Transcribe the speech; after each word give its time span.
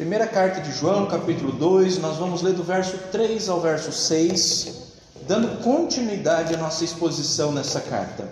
Primeira 0.00 0.26
carta 0.26 0.62
de 0.62 0.72
João, 0.72 1.04
capítulo 1.04 1.52
2, 1.52 1.98
nós 1.98 2.16
vamos 2.16 2.40
ler 2.40 2.54
do 2.54 2.62
verso 2.62 2.96
3 3.12 3.50
ao 3.50 3.60
verso 3.60 3.92
6, 3.92 4.94
dando 5.28 5.62
continuidade 5.62 6.54
à 6.54 6.56
nossa 6.56 6.82
exposição 6.82 7.52
nessa 7.52 7.82
carta. 7.82 8.26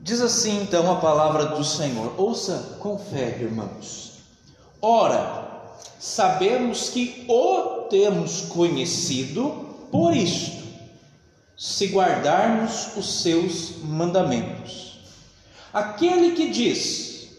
Diz 0.00 0.20
assim 0.20 0.60
então 0.60 0.90
a 0.90 0.96
palavra 0.96 1.46
do 1.46 1.62
Senhor. 1.62 2.14
Ouça 2.18 2.76
com 2.80 2.98
fé, 2.98 3.38
irmãos. 3.40 4.07
Ora, 4.80 5.72
sabemos 5.98 6.90
que 6.90 7.24
o 7.28 7.88
temos 7.90 8.42
conhecido 8.42 9.66
por 9.90 10.14
isto, 10.14 10.62
se 11.56 11.88
guardarmos 11.88 12.96
os 12.96 13.22
seus 13.22 13.82
mandamentos. 13.82 15.00
Aquele 15.72 16.32
que 16.32 16.50
diz, 16.50 17.30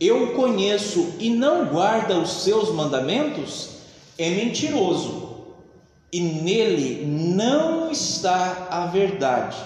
eu 0.00 0.32
conheço 0.34 1.14
e 1.18 1.28
não 1.28 1.66
guarda 1.66 2.18
os 2.18 2.42
seus 2.42 2.72
mandamentos, 2.72 3.70
é 4.16 4.30
mentiroso, 4.30 5.30
e 6.10 6.20
nele 6.20 7.04
não 7.06 7.90
está 7.90 8.68
a 8.70 8.86
verdade. 8.86 9.56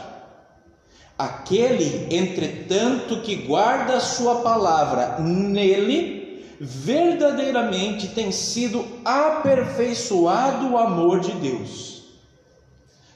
Aquele, 1.16 2.08
entretanto, 2.10 3.20
que 3.20 3.36
guarda 3.36 3.96
a 3.96 4.00
sua 4.00 4.42
palavra, 4.42 5.18
nele 5.20 6.25
verdadeiramente 6.60 8.08
tem 8.08 8.32
sido 8.32 8.84
aperfeiçoado 9.04 10.72
o 10.72 10.78
amor 10.78 11.20
de 11.20 11.32
Deus. 11.32 12.02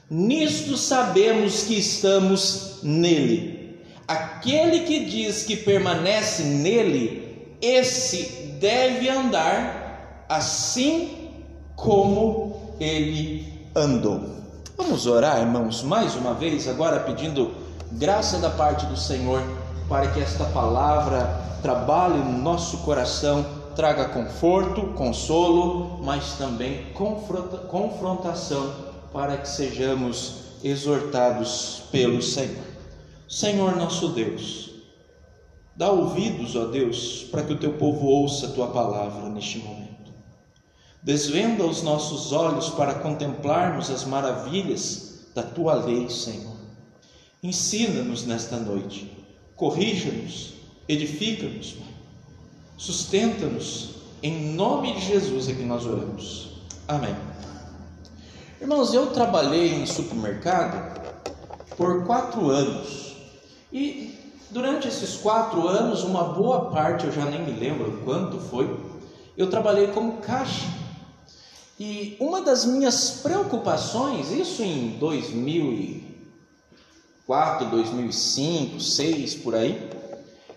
Nisto 0.09 0.77
sabemos 0.77 1.63
que 1.63 1.79
estamos 1.79 2.79
nele. 2.83 3.79
Aquele 4.07 4.81
que 4.81 5.05
diz 5.05 5.43
que 5.43 5.55
permanece 5.55 6.43
nele, 6.43 7.55
esse 7.61 8.23
deve 8.59 9.07
andar 9.07 10.25
assim 10.27 11.31
como 11.75 12.75
ele 12.79 13.67
andou. 13.75 14.41
Vamos 14.77 15.05
orar, 15.05 15.39
irmãos, 15.39 15.83
mais 15.83 16.15
uma 16.15 16.33
vez, 16.33 16.67
agora 16.67 16.99
pedindo 16.99 17.51
graça 17.91 18.37
da 18.39 18.49
parte 18.49 18.85
do 18.87 18.97
Senhor 18.97 19.41
para 19.91 20.09
que 20.09 20.21
esta 20.21 20.45
palavra 20.45 21.59
trabalhe 21.61 22.17
no 22.17 22.37
nosso 22.37 22.77
coração, 22.77 23.45
traga 23.75 24.05
conforto, 24.05 24.93
consolo, 24.93 25.99
mas 26.01 26.35
também 26.37 26.93
confrontação 27.67 28.73
para 29.11 29.35
que 29.35 29.49
sejamos 29.49 30.35
exortados 30.63 31.83
pelo 31.91 32.21
Senhor. 32.21 32.63
Senhor 33.27 33.75
nosso 33.75 34.07
Deus, 34.13 34.69
dá 35.75 35.91
ouvidos, 35.91 36.55
ó 36.55 36.67
Deus, 36.67 37.27
para 37.29 37.43
que 37.43 37.51
o 37.51 37.59
teu 37.59 37.73
povo 37.73 38.05
ouça 38.05 38.45
a 38.45 38.51
tua 38.51 38.67
palavra 38.67 39.27
neste 39.27 39.59
momento. 39.59 40.13
Desvenda 41.03 41.65
os 41.65 41.83
nossos 41.83 42.31
olhos 42.31 42.69
para 42.69 42.93
contemplarmos 42.93 43.91
as 43.91 44.05
maravilhas 44.05 45.27
da 45.35 45.43
tua 45.43 45.73
lei, 45.73 46.09
Senhor 46.09 46.61
Ensina-nos 47.43 48.23
nesta 48.23 48.55
noite, 48.57 49.10
corrija-nos, 49.61 50.53
edifica-nos, 50.89 51.75
sustenta-nos, 52.75 53.91
em 54.23 54.55
nome 54.55 54.95
de 54.95 55.01
Jesus 55.01 55.47
é 55.49 55.53
que 55.53 55.61
nós 55.61 55.85
oramos. 55.85 56.63
Amém. 56.87 57.15
Irmãos, 58.59 58.91
eu 58.91 59.11
trabalhei 59.11 59.75
em 59.75 59.85
supermercado 59.85 60.99
por 61.77 62.07
quatro 62.07 62.49
anos 62.49 63.15
e 63.71 64.17
durante 64.49 64.87
esses 64.87 65.17
quatro 65.17 65.67
anos, 65.67 66.03
uma 66.03 66.23
boa 66.23 66.71
parte, 66.71 67.05
eu 67.05 67.11
já 67.11 67.25
nem 67.25 67.45
me 67.45 67.51
lembro 67.51 68.01
quanto 68.03 68.39
foi, 68.39 68.75
eu 69.37 69.47
trabalhei 69.47 69.89
como 69.89 70.13
caixa. 70.13 70.65
E 71.79 72.17
uma 72.19 72.41
das 72.41 72.65
minhas 72.65 73.19
preocupações, 73.21 74.31
isso 74.31 74.63
em 74.63 74.97
2000 74.97 76.10
2004, 77.27 77.67
2005, 77.67 78.71
2006, 78.77 79.35
por 79.35 79.55
aí, 79.55 79.89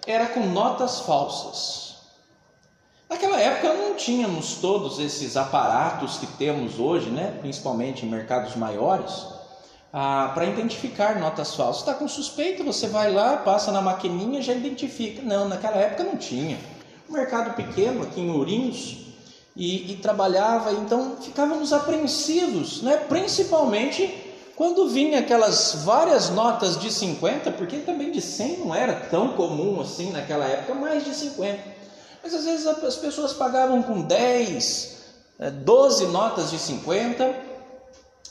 era 0.07 0.27
com 0.27 0.47
notas 0.47 1.01
falsas. 1.01 1.95
Naquela 3.09 3.39
época 3.39 3.73
não 3.75 3.95
tínhamos 3.95 4.57
todos 4.57 4.99
esses 4.99 5.37
aparatos 5.37 6.19
que 6.19 6.27
temos 6.27 6.79
hoje, 6.79 7.11
né? 7.11 7.37
principalmente 7.41 8.05
em 8.05 8.09
mercados 8.09 8.57
maiores, 8.57 9.27
ah, 9.93 10.33
para 10.35 10.47
identificar 10.47 11.21
notas 11.21 11.55
falsas. 11.55 11.83
Está 11.83 11.95
com 11.95 12.09
suspeita, 12.09 12.65
você 12.65 12.89
vai 12.89 13.13
lá, 13.13 13.37
passa 13.37 13.71
na 13.71 13.81
maquininha 13.81 14.43
já 14.43 14.55
identifica. 14.55 15.23
Não, 15.23 15.49
naquela 15.49 15.77
época 15.77 16.03
não 16.05 16.17
tinha. 16.17 16.59
Um 17.09 17.13
mercado 17.13 17.55
pequeno 17.55 18.03
aqui 18.03 18.21
em 18.21 18.31
Ourinhos 18.31 19.05
e, 19.55 19.93
e 19.93 19.97
trabalhava, 19.97 20.73
então 20.73 21.17
ficávamos 21.21 21.73
apreensivos, 21.73 22.83
né? 22.83 22.97
principalmente 22.97 24.24
quando 24.57 24.89
vinha 24.89 25.19
aquelas 25.19 25.83
várias 25.85 26.31
notas 26.31 26.79
de 26.79 26.91
50, 26.91 27.51
porque 27.53 27.79
também 27.79 28.13
de 28.13 28.21
100 28.21 28.59
não 28.59 28.75
era 28.75 28.95
tão 28.95 29.31
comum 29.31 29.81
assim 29.81 30.13
naquela 30.13 30.45
época, 30.45 30.75
mais 30.75 31.05
de 31.05 31.13
50. 31.13 31.61
Mas 32.23 32.33
às 32.33 32.45
vezes 32.45 32.67
as 32.67 32.97
pessoas 32.97 33.33
pagavam 33.33 33.83
com 33.83 34.03
10, 34.03 34.95
12 35.65 36.05
é, 36.05 36.09
notas 36.09 36.51
de 36.51 36.59
50, 36.59 37.35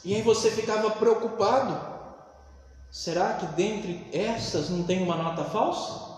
e 0.05 0.15
aí 0.15 0.21
você 0.21 0.49
ficava 0.49 0.91
preocupado: 0.91 1.77
será 2.89 3.33
que 3.33 3.45
dentre 3.47 4.07
essas 4.13 4.69
não 4.69 4.83
tem 4.83 5.03
uma 5.03 5.17
nota 5.17 5.43
falsa? 5.43 6.13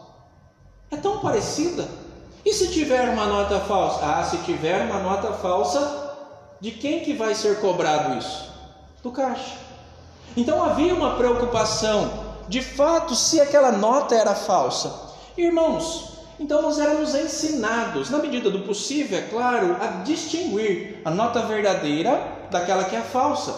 É 0.92 0.98
tão 0.98 1.20
parecida. 1.20 1.88
E 2.46 2.54
se 2.54 2.68
tiver 2.68 3.10
uma 3.10 3.26
nota 3.26 3.60
falsa? 3.62 4.06
Ah, 4.06 4.24
se 4.24 4.38
tiver 4.44 4.86
uma 4.86 5.00
nota 5.00 5.34
falsa, 5.34 6.16
de 6.62 6.70
quem 6.70 7.04
que 7.04 7.14
vai 7.14 7.34
ser 7.34 7.60
cobrado 7.60 8.20
isso? 8.20 8.54
Do 9.02 9.12
caixa. 9.12 9.65
Então 10.36 10.64
havia 10.64 10.94
uma 10.94 11.16
preocupação, 11.16 12.26
de 12.48 12.62
fato, 12.62 13.16
se 13.16 13.40
aquela 13.40 13.72
nota 13.72 14.16
era 14.16 14.36
falsa. 14.36 14.94
Irmãos, 15.38 16.16
então 16.40 16.62
nós 16.62 16.78
éramos 16.80 17.16
ensinados, 17.16 18.10
na 18.10 18.18
medida 18.18 18.50
do 18.50 18.60
possível, 18.60 19.18
é 19.18 19.22
claro, 19.22 19.78
a 19.80 19.88
distinguir 20.04 21.02
a 21.06 21.10
nota 21.10 21.42
verdadeira 21.42 22.22
daquela 22.52 22.84
que 22.84 22.96
é 22.96 23.02
falsa. 23.02 23.54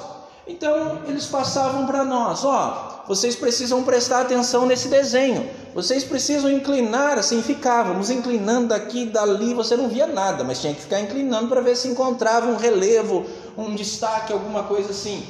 Então 0.48 1.02
eles 1.08 1.26
passavam 1.26 1.86
para 1.86 2.06
nós: 2.06 2.46
ó, 2.46 3.04
vocês 3.08 3.36
precisam 3.36 3.84
prestar 3.84 4.22
atenção 4.22 4.66
nesse 4.66 4.88
desenho, 4.88 5.50
vocês 5.74 6.04
precisam 6.04 6.50
inclinar, 6.52 7.18
assim 7.18 7.42
ficávamos 7.42 8.10
inclinando 8.10 8.68
daqui 8.68 9.06
dali, 9.06 9.54
você 9.54 9.76
não 9.76 9.90
via 9.90 10.08
nada, 10.08 10.44
mas 10.44 10.62
tinha 10.62 10.74
que 10.74 10.82
ficar 10.82 11.02
inclinando 11.02 11.50
para 11.50 11.62
ver 11.62 11.76
se 11.76 11.88
encontrava 11.88 12.48
um 12.48 12.58
relevo, 12.58 13.26
um 13.58 13.76
destaque, 13.76 14.32
alguma 14.32 14.64
coisa 14.64 14.92
assim. 14.92 15.26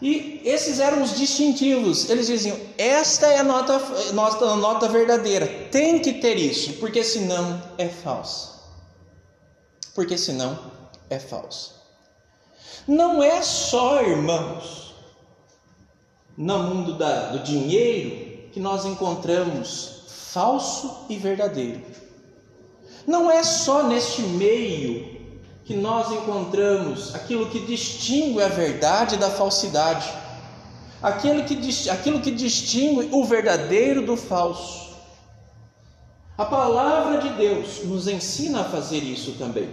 E 0.00 0.42
esses 0.44 0.78
eram 0.78 1.02
os 1.02 1.16
distintivos. 1.16 2.08
Eles 2.10 2.26
diziam: 2.26 2.58
esta 2.76 3.26
é 3.26 3.38
a 3.38 3.44
nota, 3.44 3.78
nota, 4.12 4.56
nota 4.56 4.88
verdadeira, 4.88 5.46
tem 5.70 5.98
que 5.98 6.14
ter 6.14 6.36
isso, 6.36 6.74
porque 6.74 7.02
senão 7.02 7.62
é 7.78 7.88
falsa. 7.88 8.56
Porque 9.94 10.18
senão 10.18 10.58
é 11.08 11.18
falsa. 11.18 11.76
Não 12.86 13.22
é 13.22 13.42
só, 13.42 14.02
irmãos, 14.02 14.94
no 16.36 16.58
mundo 16.58 16.98
da, 16.98 17.30
do 17.30 17.38
dinheiro 17.40 18.50
que 18.52 18.60
nós 18.60 18.84
encontramos 18.84 20.04
falso 20.06 21.06
e 21.08 21.16
verdadeiro. 21.16 21.82
Não 23.06 23.30
é 23.30 23.42
só 23.42 23.82
neste 23.82 24.20
meio 24.22 25.15
que 25.66 25.74
nós 25.74 26.12
encontramos 26.12 27.12
aquilo 27.12 27.46
que 27.46 27.58
distingue 27.58 28.40
a 28.40 28.46
verdade 28.46 29.16
da 29.16 29.28
falsidade, 29.28 30.08
aquilo 31.02 31.42
que, 31.42 31.90
aquilo 31.90 32.20
que 32.20 32.30
distingue 32.30 33.08
o 33.10 33.24
verdadeiro 33.24 34.06
do 34.06 34.16
falso. 34.16 34.94
A 36.38 36.44
palavra 36.44 37.18
de 37.18 37.30
Deus 37.30 37.82
nos 37.84 38.06
ensina 38.06 38.60
a 38.60 38.64
fazer 38.64 38.98
isso 38.98 39.32
também. 39.32 39.68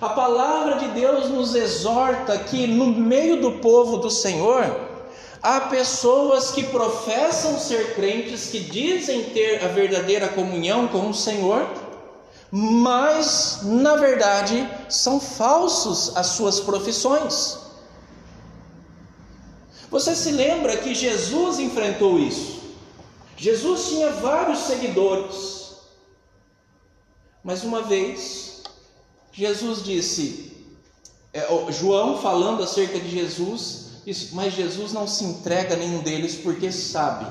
A 0.00 0.08
palavra 0.08 0.76
de 0.76 0.88
Deus 0.88 1.28
nos 1.28 1.54
exorta 1.54 2.38
que 2.38 2.66
no 2.66 2.86
meio 2.86 3.40
do 3.42 3.52
povo 3.52 3.98
do 3.98 4.10
Senhor 4.10 4.74
há 5.42 5.60
pessoas 5.62 6.50
que 6.50 6.62
professam 6.64 7.58
ser 7.58 7.94
crentes, 7.94 8.48
que 8.48 8.60
dizem 8.60 9.24
ter 9.24 9.62
a 9.62 9.68
verdadeira 9.68 10.28
comunhão 10.28 10.88
com 10.88 11.10
o 11.10 11.14
Senhor, 11.14 11.66
mas 12.50 13.60
na 13.62 13.96
verdade 13.96 14.68
são 14.88 15.20
falsos 15.20 16.16
as 16.16 16.28
suas 16.28 16.60
profissões. 16.60 17.58
Você 19.90 20.14
se 20.14 20.30
lembra 20.30 20.76
que 20.76 20.94
Jesus 20.94 21.58
enfrentou 21.58 22.18
isso? 22.18 22.56
Jesus 23.36 23.88
tinha 23.88 24.10
vários 24.10 24.60
seguidores, 24.60 25.56
Mas 27.44 27.62
uma 27.62 27.82
vez, 27.82 28.62
Jesus 29.30 29.84
disse, 29.84 30.52
é, 31.32 31.46
João 31.70 32.20
falando 32.20 32.64
acerca 32.64 32.98
de 32.98 33.08
Jesus, 33.08 34.02
disse, 34.04 34.34
mas 34.34 34.52
Jesus 34.52 34.92
não 34.92 35.06
se 35.06 35.22
entrega 35.22 35.74
a 35.74 35.76
nenhum 35.76 36.02
deles 36.02 36.34
porque 36.34 36.72
sabe 36.72 37.24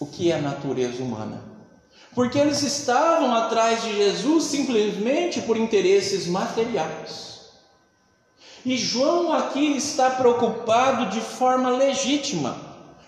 o 0.00 0.06
que 0.06 0.32
é 0.32 0.34
a 0.34 0.40
natureza 0.40 1.00
humana. 1.00 1.51
Porque 2.14 2.38
eles 2.38 2.62
estavam 2.62 3.34
atrás 3.34 3.82
de 3.82 3.96
Jesus 3.96 4.44
simplesmente 4.44 5.40
por 5.40 5.56
interesses 5.56 6.26
materiais. 6.26 7.32
E 8.64 8.76
João 8.76 9.32
aqui 9.32 9.76
está 9.76 10.10
preocupado 10.10 11.06
de 11.06 11.20
forma 11.20 11.70
legítima, 11.70 12.56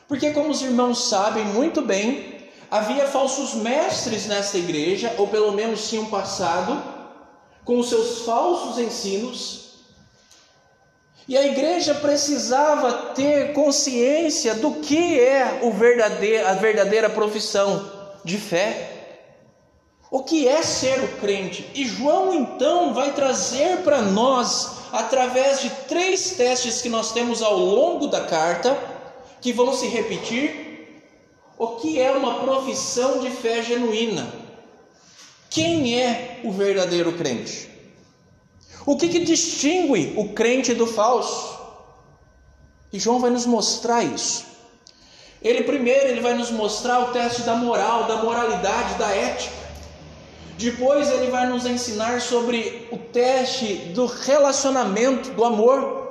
porque, 0.09 0.31
como 0.33 0.51
os 0.51 0.62
irmãos 0.62 1.09
sabem 1.09 1.45
muito 1.45 1.81
bem, 1.81 2.51
havia 2.71 3.06
falsos 3.06 3.55
mestres 3.55 4.27
nessa 4.27 4.59
igreja, 4.59 5.15
ou 5.17 5.29
pelo 5.29 5.53
menos 5.53 5.89
tinham 5.89 6.06
passado, 6.06 6.83
com 7.65 7.83
seus 7.83 8.23
falsos 8.23 8.79
ensinos. 8.79 9.65
E 11.29 11.39
a 11.39 11.47
igreja 11.47 11.95
precisava 11.95 12.93
ter 13.15 13.53
consciência 13.53 14.55
do 14.55 14.73
que 14.73 15.19
é 15.21 15.43
a 15.43 16.55
verdadeira 16.55 17.09
profissão 17.09 17.91
de 18.25 18.37
fé. 18.39 18.94
O 20.15 20.23
que 20.23 20.47
é 20.47 20.63
ser 20.63 21.03
o 21.03 21.09
crente? 21.17 21.69
E 21.75 21.85
João 21.85 22.33
então 22.33 22.95
vai 22.95 23.13
trazer 23.15 23.79
para 23.79 24.01
nós, 24.01 24.85
através 24.93 25.61
de 25.61 25.71
três 25.89 26.37
testes 26.37 26.81
que 26.81 26.89
nós 26.89 27.11
temos 27.11 27.43
ao 27.43 27.59
longo 27.59 28.07
da 28.07 28.25
carta, 28.25 28.79
que 29.41 29.53
vão 29.53 29.75
se 29.75 29.89
repetir, 29.89 31.03
o 31.59 31.67
que 31.79 31.99
é 32.01 32.13
uma 32.13 32.39
profissão 32.39 33.19
de 33.19 33.29
fé 33.29 33.61
genuína. 33.61 34.33
Quem 35.51 36.01
é 36.01 36.43
o 36.45 36.53
verdadeiro 36.53 37.15
crente? 37.15 37.69
O 38.87 38.97
que, 38.97 39.09
que 39.09 39.19
distingue 39.19 40.15
o 40.17 40.29
crente 40.29 40.75
do 40.75 40.87
falso? 40.87 41.59
E 42.93 43.01
João 43.01 43.19
vai 43.19 43.31
nos 43.31 43.47
mostrar 43.47 44.05
isso. 44.05 44.45
Ele 45.43 45.65
primeiro 45.65 46.07
ele 46.07 46.21
vai 46.21 46.35
nos 46.35 46.53
mostrar 46.53 47.01
o 47.01 47.13
teste 47.13 47.43
da 47.43 47.57
moral, 47.57 48.05
da 48.05 48.23
moralidade, 48.23 48.95
da 48.95 49.09
ética. 49.09 49.64
Depois 50.56 51.11
ele 51.11 51.31
vai 51.31 51.47
nos 51.49 51.67
ensinar 51.67 52.21
sobre 52.21 52.89
o 52.93 52.97
teste 52.97 53.75
do 53.95 54.06
relacionamento, 54.06 55.31
do 55.31 55.45
amor. 55.45 56.03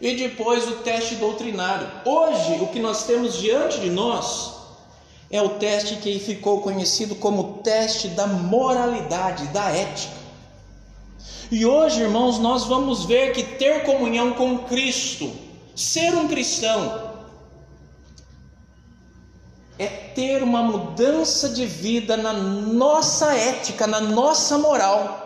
E 0.00 0.16
depois 0.16 0.66
o 0.68 0.76
teste 0.76 1.16
doutrinário. 1.16 1.88
Hoje, 2.04 2.58
o 2.60 2.66
que 2.68 2.80
nós 2.80 3.04
temos 3.04 3.36
diante 3.36 3.80
de 3.80 3.90
nós 3.90 4.54
é 5.30 5.40
o 5.40 5.50
teste 5.50 5.96
que 5.96 6.18
ficou 6.18 6.60
conhecido 6.60 7.14
como 7.14 7.58
teste 7.62 8.08
da 8.08 8.26
moralidade, 8.26 9.46
da 9.48 9.70
ética. 9.70 10.14
E 11.50 11.64
hoje, 11.64 12.02
irmãos, 12.02 12.38
nós 12.38 12.64
vamos 12.64 13.04
ver 13.04 13.32
que 13.32 13.42
ter 13.42 13.84
comunhão 13.84 14.32
com 14.32 14.58
Cristo, 14.58 15.30
ser 15.74 16.14
um 16.14 16.28
cristão, 16.28 17.13
é 19.78 19.86
ter 19.86 20.42
uma 20.42 20.62
mudança 20.62 21.48
de 21.48 21.66
vida 21.66 22.16
na 22.16 22.32
nossa 22.32 23.34
ética, 23.34 23.86
na 23.86 24.00
nossa 24.00 24.56
moral. 24.58 25.22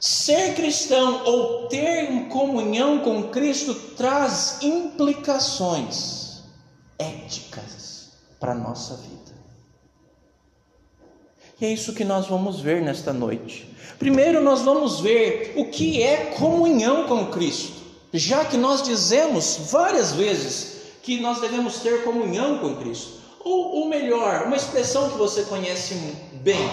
Ser 0.00 0.54
cristão 0.54 1.24
ou 1.24 1.68
ter 1.68 2.28
comunhão 2.28 3.00
com 3.00 3.24
Cristo 3.30 3.74
traz 3.96 4.58
implicações 4.62 6.42
éticas 6.98 8.10
para 8.38 8.52
a 8.52 8.54
nossa 8.54 8.94
vida. 8.96 9.18
E 11.60 11.66
é 11.66 11.72
isso 11.72 11.92
que 11.92 12.04
nós 12.04 12.28
vamos 12.28 12.60
ver 12.60 12.80
nesta 12.80 13.12
noite. 13.12 13.74
Primeiro, 13.98 14.40
nós 14.40 14.62
vamos 14.62 15.00
ver 15.00 15.54
o 15.56 15.64
que 15.64 16.00
é 16.00 16.26
comunhão 16.38 17.08
com 17.08 17.26
Cristo, 17.26 17.72
já 18.12 18.44
que 18.44 18.56
nós 18.56 18.82
dizemos 18.82 19.58
várias 19.70 20.12
vezes 20.12 20.77
que 21.08 21.18
nós 21.22 21.40
devemos 21.40 21.78
ter 21.78 22.04
comunhão 22.04 22.58
com 22.58 22.76
Cristo. 22.76 23.12
Ou, 23.40 23.76
ou 23.76 23.88
melhor, 23.88 24.44
uma 24.44 24.56
expressão 24.56 25.08
que 25.08 25.16
você 25.16 25.44
conhece 25.44 25.94
bem: 26.42 26.68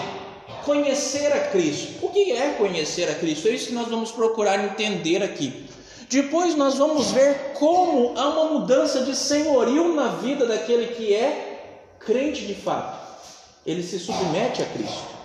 conhecer 0.62 1.32
a 1.32 1.48
Cristo. 1.48 2.04
O 2.04 2.10
que 2.10 2.32
é 2.32 2.50
conhecer 2.50 3.08
a 3.08 3.14
Cristo? 3.14 3.48
É 3.48 3.52
isso 3.52 3.68
que 3.68 3.72
nós 3.72 3.88
vamos 3.88 4.12
procurar 4.12 4.62
entender 4.62 5.22
aqui. 5.22 5.64
Depois 6.10 6.54
nós 6.54 6.74
vamos 6.74 7.12
ver 7.12 7.54
como 7.54 8.12
há 8.14 8.28
uma 8.28 8.58
mudança 8.58 9.04
de 9.04 9.16
senhorio 9.16 9.94
na 9.94 10.08
vida 10.08 10.44
daquele 10.44 10.88
que 10.88 11.14
é 11.14 11.96
crente 11.98 12.44
de 12.44 12.54
fato, 12.54 13.24
ele 13.64 13.82
se 13.82 13.98
submete 13.98 14.62
a 14.62 14.66
Cristo. 14.66 15.16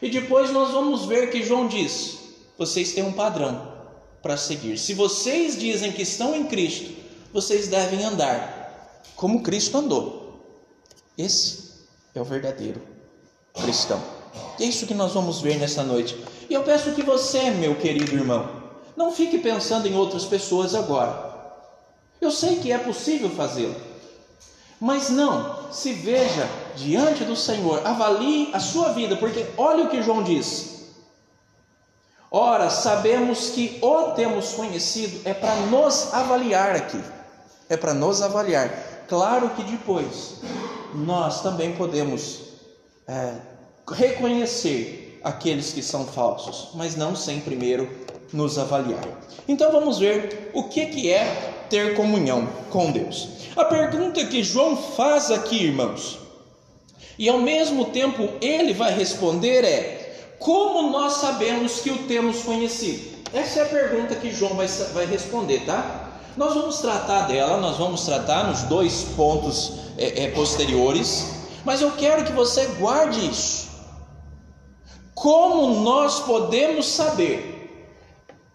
E 0.00 0.08
depois 0.08 0.52
nós 0.52 0.70
vamos 0.70 1.04
ver 1.04 1.30
que 1.30 1.42
João 1.42 1.66
diz: 1.66 2.16
vocês 2.56 2.92
têm 2.92 3.02
um 3.02 3.12
padrão 3.12 3.72
para 4.22 4.36
seguir. 4.36 4.78
Se 4.78 4.94
vocês 4.94 5.58
dizem 5.58 5.90
que 5.90 6.02
estão 6.02 6.32
em 6.36 6.44
Cristo, 6.44 7.01
vocês 7.32 7.68
devem 7.68 8.04
andar 8.04 9.00
como 9.16 9.42
Cristo 9.42 9.78
andou. 9.78 10.44
Esse 11.16 11.86
é 12.14 12.20
o 12.20 12.24
verdadeiro 12.24 12.80
cristão. 13.54 14.02
E 14.58 14.64
é 14.64 14.66
isso 14.66 14.86
que 14.86 14.94
nós 14.94 15.12
vamos 15.12 15.40
ver 15.40 15.58
nessa 15.58 15.82
noite. 15.82 16.18
E 16.48 16.54
eu 16.54 16.62
peço 16.62 16.92
que 16.92 17.02
você, 17.02 17.50
meu 17.50 17.74
querido 17.76 18.14
irmão, 18.14 18.62
não 18.96 19.12
fique 19.12 19.38
pensando 19.38 19.86
em 19.86 19.94
outras 19.94 20.24
pessoas 20.24 20.74
agora. 20.74 21.32
Eu 22.20 22.30
sei 22.30 22.56
que 22.56 22.72
é 22.72 22.78
possível 22.78 23.30
fazê-lo. 23.30 23.74
Mas 24.80 25.10
não, 25.10 25.70
se 25.72 25.92
veja 25.92 26.48
diante 26.76 27.24
do 27.24 27.36
Senhor, 27.36 27.86
avalie 27.86 28.50
a 28.52 28.58
sua 28.58 28.92
vida, 28.92 29.16
porque 29.16 29.46
olha 29.56 29.84
o 29.84 29.88
que 29.88 30.02
João 30.02 30.22
diz. 30.22 30.72
Ora, 32.30 32.70
sabemos 32.70 33.50
que 33.50 33.78
o 33.82 34.12
temos 34.12 34.54
conhecido 34.54 35.20
é 35.24 35.34
para 35.34 35.54
nos 35.66 36.12
avaliar 36.14 36.74
aqui, 36.74 37.00
é 37.72 37.76
para 37.76 37.94
nos 37.94 38.20
avaliar. 38.20 38.68
Claro 39.08 39.50
que 39.50 39.62
depois 39.64 40.36
nós 40.94 41.42
também 41.42 41.72
podemos 41.72 42.40
é, 43.08 43.34
reconhecer 43.90 45.20
aqueles 45.24 45.72
que 45.72 45.82
são 45.82 46.06
falsos, 46.06 46.70
mas 46.74 46.96
não 46.96 47.16
sem 47.16 47.40
primeiro 47.40 47.88
nos 48.32 48.58
avaliar. 48.58 49.04
Então 49.48 49.72
vamos 49.72 49.98
ver 49.98 50.50
o 50.52 50.64
que, 50.64 50.86
que 50.86 51.10
é 51.10 51.64
ter 51.70 51.94
comunhão 51.94 52.46
com 52.70 52.90
Deus. 52.90 53.28
A 53.56 53.64
pergunta 53.64 54.24
que 54.26 54.42
João 54.42 54.76
faz 54.76 55.30
aqui, 55.30 55.64
irmãos, 55.64 56.18
e 57.18 57.28
ao 57.28 57.38
mesmo 57.38 57.86
tempo 57.86 58.28
ele 58.40 58.72
vai 58.74 58.94
responder 58.94 59.64
é: 59.64 60.34
como 60.38 60.90
nós 60.90 61.14
sabemos 61.14 61.80
que 61.80 61.90
o 61.90 62.06
temos 62.06 62.42
conhecido? 62.42 63.12
Essa 63.32 63.60
é 63.60 63.62
a 63.62 63.66
pergunta 63.66 64.14
que 64.14 64.30
João 64.30 64.54
vai, 64.54 64.66
vai 64.66 65.06
responder, 65.06 65.64
tá? 65.64 66.01
Nós 66.36 66.54
vamos 66.54 66.78
tratar 66.78 67.26
dela, 67.26 67.58
nós 67.58 67.76
vamos 67.76 68.04
tratar 68.04 68.48
nos 68.48 68.62
dois 68.62 69.04
pontos 69.16 69.74
é, 69.98 70.24
é, 70.24 70.30
posteriores, 70.30 71.26
mas 71.64 71.82
eu 71.82 71.92
quero 71.92 72.24
que 72.24 72.32
você 72.32 72.66
guarde 72.78 73.28
isso. 73.28 73.70
Como 75.14 75.80
nós 75.82 76.20
podemos 76.20 76.86
saber 76.86 78.00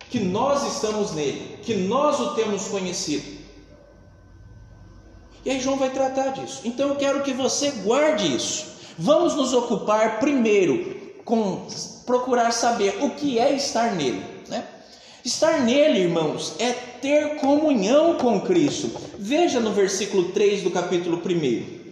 que 0.10 0.19
nós 0.19 0.63
estamos 0.74 1.12
nele, 1.12 1.60
que 1.63 1.75
nós 1.75 2.19
o 2.19 2.34
temos 2.34 2.67
conhecido? 2.67 3.38
E 5.46 5.51
aí 5.51 5.60
João 5.60 5.77
vai 5.77 5.91
tratar 5.91 6.29
disso. 6.29 6.62
Então 6.65 6.89
eu 6.89 6.96
quero 6.96 7.22
que 7.22 7.31
você 7.31 7.72
guarde 7.72 8.36
isso. 8.36 8.65
Vamos 8.98 9.36
nos 9.36 9.53
ocupar 9.53 10.19
primeiro 10.19 11.13
com 11.24 11.67
procurar 12.05 12.51
saber 12.51 12.98
o 13.03 13.12
que 13.12 13.38
é 13.38 13.53
estar 13.53 13.93
nele, 13.93 14.24
né? 14.50 14.65
Estar 15.27 15.60
nele, 15.60 16.00
irmãos, 16.00 16.53
é 16.57 16.72
ter 16.72 17.36
comunhão 17.36 18.15
com 18.15 18.39
Cristo. 18.39 18.89
Veja 19.19 19.60
no 19.60 19.74
versículo 19.74 20.29
3 20.31 20.63
do 20.63 20.72
capítulo 20.72 21.17
1. 21.22 21.91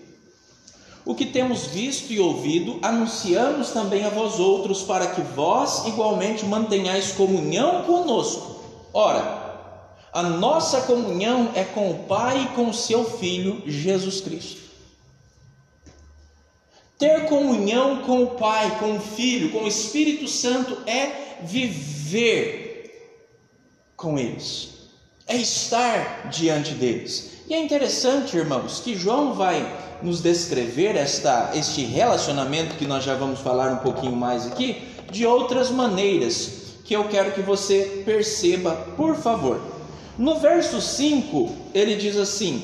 O 1.03 1.13
que 1.13 1.25
temos 1.25 1.65
visto 1.65 2.13
e 2.13 2.19
ouvido, 2.21 2.79
anunciamos 2.81 3.71
também 3.71 4.05
a 4.05 4.09
vós 4.09 4.39
outros, 4.39 4.83
para 4.83 5.07
que 5.07 5.19
vós 5.19 5.85
igualmente 5.85 6.45
mantenhais 6.45 7.11
comunhão 7.11 7.83
conosco. 7.83 8.63
Ora, 8.93 9.67
a 10.13 10.23
nossa 10.23 10.83
comunhão 10.83 11.51
é 11.55 11.65
com 11.65 11.91
o 11.91 12.03
Pai 12.05 12.43
e 12.43 12.55
com 12.55 12.69
o 12.69 12.73
seu 12.73 13.03
Filho 13.03 13.61
Jesus 13.67 14.21
Cristo. 14.21 14.61
Ter 16.97 17.27
comunhão 17.27 17.97
com 18.03 18.23
o 18.23 18.27
Pai, 18.27 18.79
com 18.79 18.95
o 18.95 19.01
Filho, 19.01 19.51
com 19.51 19.65
o 19.65 19.67
Espírito 19.67 20.25
Santo 20.25 20.77
é 20.87 21.41
viver 21.43 22.64
com 23.95 24.17
eles, 24.17 24.69
é 25.27 25.35
estar 25.35 26.29
diante 26.29 26.73
deles. 26.73 27.31
E 27.47 27.53
é 27.53 27.59
interessante, 27.59 28.35
irmãos, 28.35 28.79
que 28.79 28.95
João 28.95 29.33
vai 29.33 29.71
nos 30.01 30.21
descrever 30.21 30.95
esta, 30.95 31.51
este 31.53 31.83
relacionamento 31.83 32.75
que 32.75 32.87
nós 32.87 33.03
já 33.03 33.15
vamos 33.15 33.39
falar 33.39 33.71
um 33.71 33.77
pouquinho 33.77 34.15
mais 34.15 34.45
aqui, 34.47 34.87
de 35.11 35.25
outras 35.25 35.69
maneiras 35.69 36.63
que 36.83 36.95
eu 36.95 37.07
quero 37.07 37.31
que 37.31 37.41
você 37.41 38.03
perceba, 38.05 38.71
por 38.95 39.15
favor. 39.15 39.59
No 40.17 40.39
verso 40.39 40.81
5, 40.81 41.51
ele 41.73 41.95
diz 41.95 42.17
assim: 42.17 42.63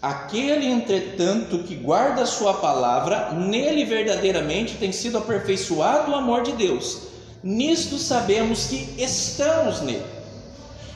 Aquele, 0.00 0.66
entretanto, 0.66 1.60
que 1.60 1.74
guarda 1.74 2.22
a 2.22 2.26
sua 2.26 2.54
palavra, 2.54 3.32
nele 3.32 3.84
verdadeiramente 3.84 4.76
tem 4.76 4.92
sido 4.92 5.18
aperfeiçoado 5.18 6.10
o 6.10 6.14
amor 6.14 6.42
de 6.42 6.52
Deus. 6.52 7.02
Nisto 7.42 7.98
sabemos 7.98 8.66
que 8.66 8.94
estamos 8.98 9.80
nele. 9.80 10.21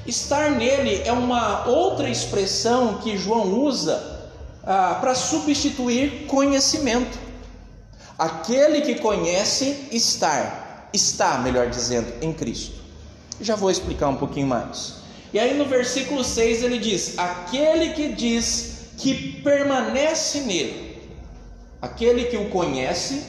Estar 0.07 0.53
nele 0.53 1.03
é 1.05 1.13
uma 1.13 1.67
outra 1.67 2.09
expressão 2.09 2.99
que 2.99 3.17
João 3.17 3.61
usa 3.61 4.31
ah, 4.65 4.99
para 5.01 5.15
substituir 5.15 6.27
conhecimento. 6.27 7.19
Aquele 8.17 8.83
que 8.83 8.95
conhece 8.97 9.89
estar, 9.91 10.89
está, 10.93 11.39
melhor 11.39 11.69
dizendo, 11.69 12.13
em 12.23 12.33
Cristo. 12.33 12.77
Já 13.41 13.57
vou 13.57 13.71
explicar 13.71 14.09
um 14.09 14.17
pouquinho 14.17 14.47
mais. 14.47 14.95
E 15.33 15.41
aí 15.41 15.59
no 15.59 15.67
versículo 15.67 16.23
6 16.23 16.63
ele 16.63 16.79
diz: 16.79 17.19
Aquele 17.19 17.93
que 17.93 18.13
diz 18.13 18.91
que 18.97 19.43
permanece 19.43 20.41
nele, 20.41 21.03
aquele 21.83 22.27
que 22.27 22.37
o 22.37 22.49
conhece, 22.49 23.25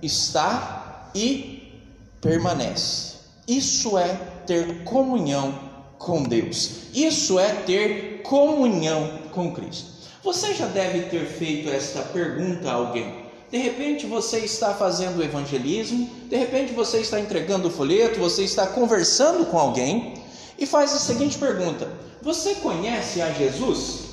está 0.00 1.10
e 1.14 1.82
permanece. 2.20 3.16
Isso 3.46 3.98
é 3.98 4.14
ter 4.46 4.84
comunhão 4.84 5.71
com 6.04 6.22
Deus, 6.22 6.70
isso 6.92 7.38
é 7.38 7.52
ter 7.54 8.22
comunhão 8.22 9.18
com 9.32 9.52
Cristo. 9.52 9.90
Você 10.22 10.54
já 10.54 10.66
deve 10.66 11.08
ter 11.08 11.26
feito 11.26 11.68
esta 11.68 12.02
pergunta 12.02 12.70
a 12.70 12.74
alguém. 12.74 13.22
De 13.50 13.58
repente 13.58 14.06
você 14.06 14.38
está 14.38 14.72
fazendo 14.74 15.22
evangelismo, 15.22 16.08
de 16.28 16.36
repente 16.36 16.72
você 16.72 16.98
está 16.98 17.20
entregando 17.20 17.68
o 17.68 17.70
folheto, 17.70 18.18
você 18.18 18.44
está 18.44 18.66
conversando 18.66 19.46
com 19.46 19.58
alguém 19.58 20.14
e 20.58 20.64
faz 20.66 20.92
a 20.94 20.98
seguinte 20.98 21.38
pergunta: 21.38 21.90
Você 22.22 22.54
conhece 22.56 23.20
a 23.20 23.30
Jesus? 23.30 24.12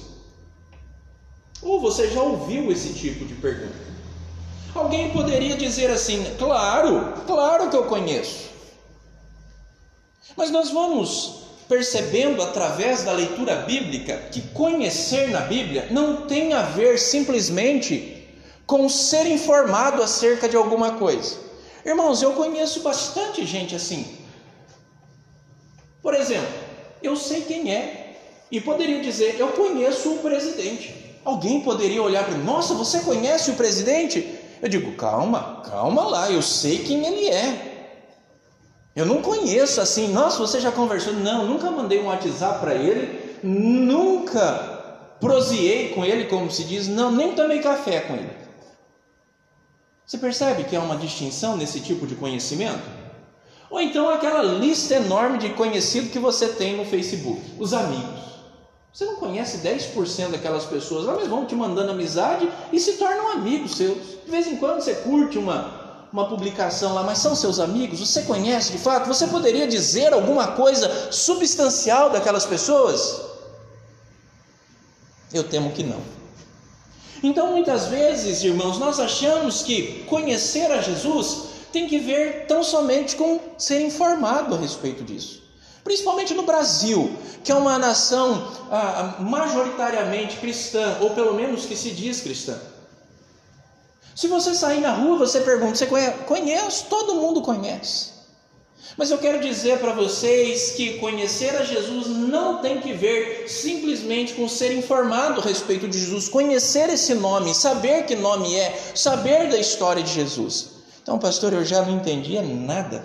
Ou 1.61 1.79
você 1.79 2.09
já 2.09 2.21
ouviu 2.21 2.71
esse 2.71 2.93
tipo 2.93 3.25
de 3.25 3.35
pergunta? 3.35 3.89
Alguém 4.75 5.11
poderia 5.11 5.55
dizer 5.55 5.89
assim: 5.89 6.23
Claro, 6.37 7.13
claro 7.25 7.69
que 7.69 7.75
eu 7.75 7.85
conheço. 7.85 8.49
Mas 10.35 10.51
nós 10.51 10.69
vamos 10.69 11.48
percebendo 11.69 12.41
através 12.41 13.03
da 13.03 13.11
leitura 13.11 13.57
bíblica 13.57 14.17
que 14.31 14.41
conhecer 14.41 15.29
na 15.29 15.41
Bíblia 15.41 15.87
não 15.91 16.25
tem 16.25 16.51
a 16.51 16.63
ver 16.63 16.97
simplesmente 16.97 18.27
com 18.65 18.89
ser 18.89 19.27
informado 19.27 20.01
acerca 20.01 20.49
de 20.49 20.57
alguma 20.57 20.93
coisa. 20.93 21.37
Irmãos, 21.85 22.23
eu 22.23 22.33
conheço 22.33 22.81
bastante 22.81 23.45
gente 23.45 23.75
assim. 23.75 24.17
Por 26.01 26.15
exemplo, 26.15 26.49
eu 27.03 27.15
sei 27.15 27.41
quem 27.41 27.71
é 27.71 28.17
e 28.51 28.59
poderia 28.59 28.99
dizer: 29.01 29.35
Eu 29.37 29.49
conheço 29.49 30.13
o 30.13 30.17
presidente. 30.19 31.19
Alguém 31.23 31.61
poderia 31.61 32.01
olhar 32.01 32.25
para 32.25 32.35
mim: 32.35 32.43
Nossa, 32.43 32.73
você 32.73 33.01
conhece 33.01 33.51
o 33.51 33.55
presidente? 33.55 34.39
Eu 34.59 34.69
digo: 34.69 34.93
Calma, 34.93 35.61
calma 35.69 36.07
lá, 36.07 36.31
eu 36.31 36.41
sei 36.41 36.79
quem 36.79 37.05
ele 37.05 37.29
é. 37.29 37.68
Eu 38.99 39.05
não 39.05 39.21
conheço 39.21 39.79
assim, 39.79 40.09
nossa, 40.09 40.39
você 40.39 40.59
já 40.59 40.73
conversou? 40.73 41.13
Não, 41.13 41.47
nunca 41.47 41.71
mandei 41.71 42.01
um 42.01 42.07
WhatsApp 42.07 42.59
para 42.59 42.75
ele, 42.75 43.37
nunca 43.41 45.15
proseei 45.21 45.93
com 45.93 46.03
ele, 46.03 46.25
como 46.25 46.51
se 46.51 46.65
diz, 46.65 46.85
não, 46.89 47.09
nem 47.09 47.33
tomei 47.33 47.59
café 47.59 48.01
com 48.01 48.15
ele. 48.15 48.29
Você 50.05 50.17
percebe 50.17 50.65
que 50.65 50.75
há 50.75 50.81
uma 50.81 50.97
distinção 50.97 51.55
nesse 51.55 51.79
tipo 51.79 52.05
de 52.05 52.15
conhecimento? 52.15 52.83
Ou 53.69 53.79
então 53.79 54.09
aquela 54.09 54.43
lista 54.43 54.95
enorme 54.95 55.37
de 55.37 55.47
conhecido 55.53 56.09
que 56.09 56.19
você 56.19 56.49
tem 56.49 56.75
no 56.75 56.83
Facebook, 56.83 57.41
os 57.57 57.73
amigos. 57.73 58.19
Você 58.91 59.05
não 59.05 59.15
conhece 59.15 59.59
10% 59.59 60.31
daquelas 60.31 60.65
pessoas 60.65 61.05
lá, 61.05 61.13
mas 61.13 61.29
vão 61.29 61.45
te 61.45 61.55
mandando 61.55 61.91
amizade 61.91 62.49
e 62.73 62.77
se 62.77 62.97
tornam 62.97 63.31
amigos 63.31 63.77
seus. 63.77 63.97
De 64.25 64.29
vez 64.29 64.45
em 64.45 64.57
quando 64.57 64.81
você 64.81 64.93
curte 64.95 65.37
uma, 65.37 65.78
uma 66.11 66.27
publicação 66.27 66.93
lá, 66.93 67.03
mas 67.03 67.19
são 67.19 67.35
seus 67.35 67.59
amigos? 67.59 67.99
Você 67.99 68.23
conhece 68.23 68.71
de 68.71 68.77
fato? 68.77 69.07
Você 69.07 69.27
poderia 69.27 69.67
dizer 69.67 70.13
alguma 70.13 70.47
coisa 70.53 71.11
substancial 71.11 72.09
daquelas 72.09 72.45
pessoas? 72.45 73.21
Eu 75.31 75.43
temo 75.43 75.71
que 75.71 75.83
não. 75.83 76.01
Então, 77.21 77.51
muitas 77.51 77.87
vezes, 77.87 78.43
irmãos, 78.43 78.79
nós 78.79 78.99
achamos 78.99 79.61
que 79.61 80.03
conhecer 80.05 80.71
a 80.71 80.81
Jesus 80.81 81.49
tem 81.71 81.87
que 81.87 81.99
ver 81.99 82.45
tão 82.47 82.63
somente 82.63 83.15
com 83.15 83.39
ser 83.57 83.81
informado 83.81 84.55
a 84.55 84.57
respeito 84.57 85.03
disso. 85.03 85.43
Principalmente 85.83 86.33
no 86.33 86.43
Brasil, 86.43 87.15
que 87.43 87.51
é 87.51 87.55
uma 87.55 87.77
nação 87.77 88.51
ah, 88.71 89.15
majoritariamente 89.19 90.37
cristã, 90.37 90.97
ou 91.01 91.11
pelo 91.11 91.33
menos 91.33 91.65
que 91.65 91.75
se 91.75 91.91
diz 91.91 92.21
cristã. 92.21 92.57
Se 94.19 94.27
você 94.27 94.53
sair 94.53 94.81
na 94.81 94.91
rua, 94.91 95.17
você 95.17 95.39
pergunta: 95.39 95.75
Você 95.75 95.85
conhece? 95.85 96.17
Conheço, 96.25 96.85
todo 96.89 97.15
mundo 97.15 97.41
conhece. 97.41 98.09
Mas 98.97 99.11
eu 99.11 99.17
quero 99.17 99.39
dizer 99.39 99.79
para 99.79 99.93
vocês 99.93 100.71
que 100.71 100.97
conhecer 100.97 101.55
a 101.55 101.63
Jesus 101.63 102.07
não 102.07 102.57
tem 102.57 102.81
que 102.81 102.91
ver 102.91 103.47
simplesmente 103.47 104.33
com 104.33 104.49
ser 104.49 104.73
informado 104.73 105.39
a 105.39 105.43
respeito 105.45 105.87
de 105.87 105.97
Jesus, 105.97 106.27
conhecer 106.27 106.89
esse 106.89 107.13
nome, 107.13 107.55
saber 107.55 108.03
que 108.07 108.13
nome 108.13 108.53
é, 108.53 108.91
saber 108.93 109.47
da 109.47 109.57
história 109.57 110.03
de 110.03 110.11
Jesus. 110.11 110.71
Então, 111.01 111.17
pastor, 111.17 111.53
eu 111.53 111.63
já 111.63 111.81
não 111.83 111.95
entendia 111.95 112.41
nada. 112.41 113.01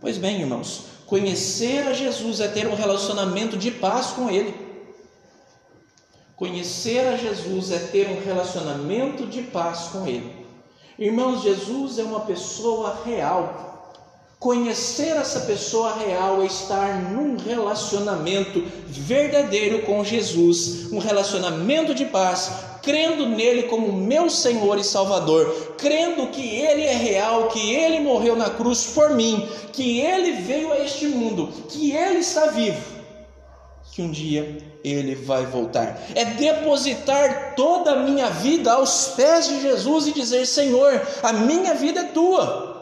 Pois 0.00 0.16
bem, 0.16 0.42
irmãos, 0.42 0.82
conhecer 1.06 1.88
a 1.88 1.92
Jesus 1.92 2.38
é 2.38 2.46
ter 2.46 2.68
um 2.68 2.76
relacionamento 2.76 3.56
de 3.56 3.72
paz 3.72 4.10
com 4.10 4.30
Ele. 4.30 4.65
Conhecer 6.36 7.00
a 7.08 7.16
Jesus 7.16 7.72
é 7.72 7.78
ter 7.78 8.08
um 8.10 8.22
relacionamento 8.22 9.26
de 9.26 9.40
paz 9.40 9.88
com 9.90 10.06
Ele. 10.06 10.30
Irmãos, 10.98 11.42
Jesus 11.42 11.98
é 11.98 12.02
uma 12.02 12.20
pessoa 12.20 13.00
real. 13.06 13.94
Conhecer 14.38 15.16
essa 15.16 15.40
pessoa 15.40 15.94
real 15.94 16.42
é 16.42 16.44
estar 16.44 17.00
num 17.10 17.38
relacionamento 17.38 18.62
verdadeiro 18.86 19.80
com 19.86 20.04
Jesus, 20.04 20.92
um 20.92 20.98
relacionamento 20.98 21.94
de 21.94 22.04
paz, 22.04 22.52
crendo 22.82 23.26
nele 23.26 23.62
como 23.62 23.90
meu 23.90 24.28
Senhor 24.28 24.78
e 24.78 24.84
Salvador, 24.84 25.74
crendo 25.78 26.26
que 26.26 26.46
ele 26.46 26.82
é 26.82 26.94
real, 26.94 27.48
que 27.48 27.74
ele 27.74 28.00
morreu 28.00 28.36
na 28.36 28.50
cruz 28.50 28.84
por 28.88 29.14
mim, 29.14 29.48
que 29.72 30.00
ele 30.00 30.32
veio 30.42 30.70
a 30.70 30.80
este 30.80 31.08
mundo, 31.08 31.48
que 31.70 31.92
ele 31.92 32.18
está 32.18 32.48
vivo 32.48 32.96
que 33.96 34.02
um 34.02 34.10
dia 34.10 34.58
ele 34.92 35.16
vai 35.16 35.44
voltar. 35.46 36.00
É 36.14 36.24
depositar 36.24 37.54
toda 37.56 37.92
a 37.92 37.96
minha 37.96 38.30
vida 38.30 38.72
aos 38.72 39.08
pés 39.08 39.48
de 39.48 39.60
Jesus 39.60 40.06
e 40.06 40.12
dizer: 40.12 40.46
Senhor, 40.46 41.02
a 41.22 41.32
minha 41.32 41.74
vida 41.74 42.00
é 42.00 42.04
tua. 42.04 42.76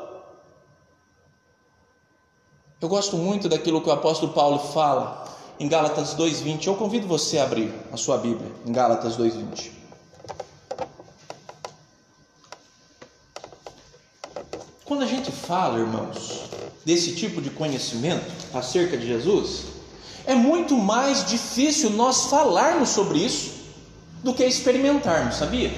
Eu 2.79 2.89
gosto 2.89 3.17
muito 3.17 3.49
daquilo 3.49 3.81
que 3.81 3.89
o 3.89 3.93
apóstolo 3.93 4.35
Paulo 4.35 4.59
fala 4.59 5.25
em 5.59 5.67
Gálatas 5.67 6.15
2:20. 6.15 6.67
Eu 6.67 6.75
convido 6.75 7.07
você 7.07 7.39
a 7.39 7.45
abrir 7.45 7.73
a 7.91 7.97
sua 7.97 8.19
Bíblia 8.19 8.53
em 8.67 8.73
Gálatas 8.73 9.17
2:20. 9.17 9.73
Quando 14.85 15.03
a 15.03 15.07
gente 15.07 15.33
fala, 15.33 15.79
irmãos, 15.79 16.51
desse 16.85 17.17
tipo 17.17 17.41
de 17.41 17.49
conhecimento 17.49 18.31
acerca 18.53 18.99
de 18.99 19.07
Jesus, 19.07 19.74
é 20.27 20.35
muito 20.35 20.77
mais 20.77 21.25
difícil 21.25 21.91
nós 21.91 22.27
falarmos 22.27 22.91
sobre 22.91 23.19
isso 23.19 23.53
do 24.23 24.33
que 24.33 24.45
experimentarmos, 24.45 25.37
sabia? 25.37 25.73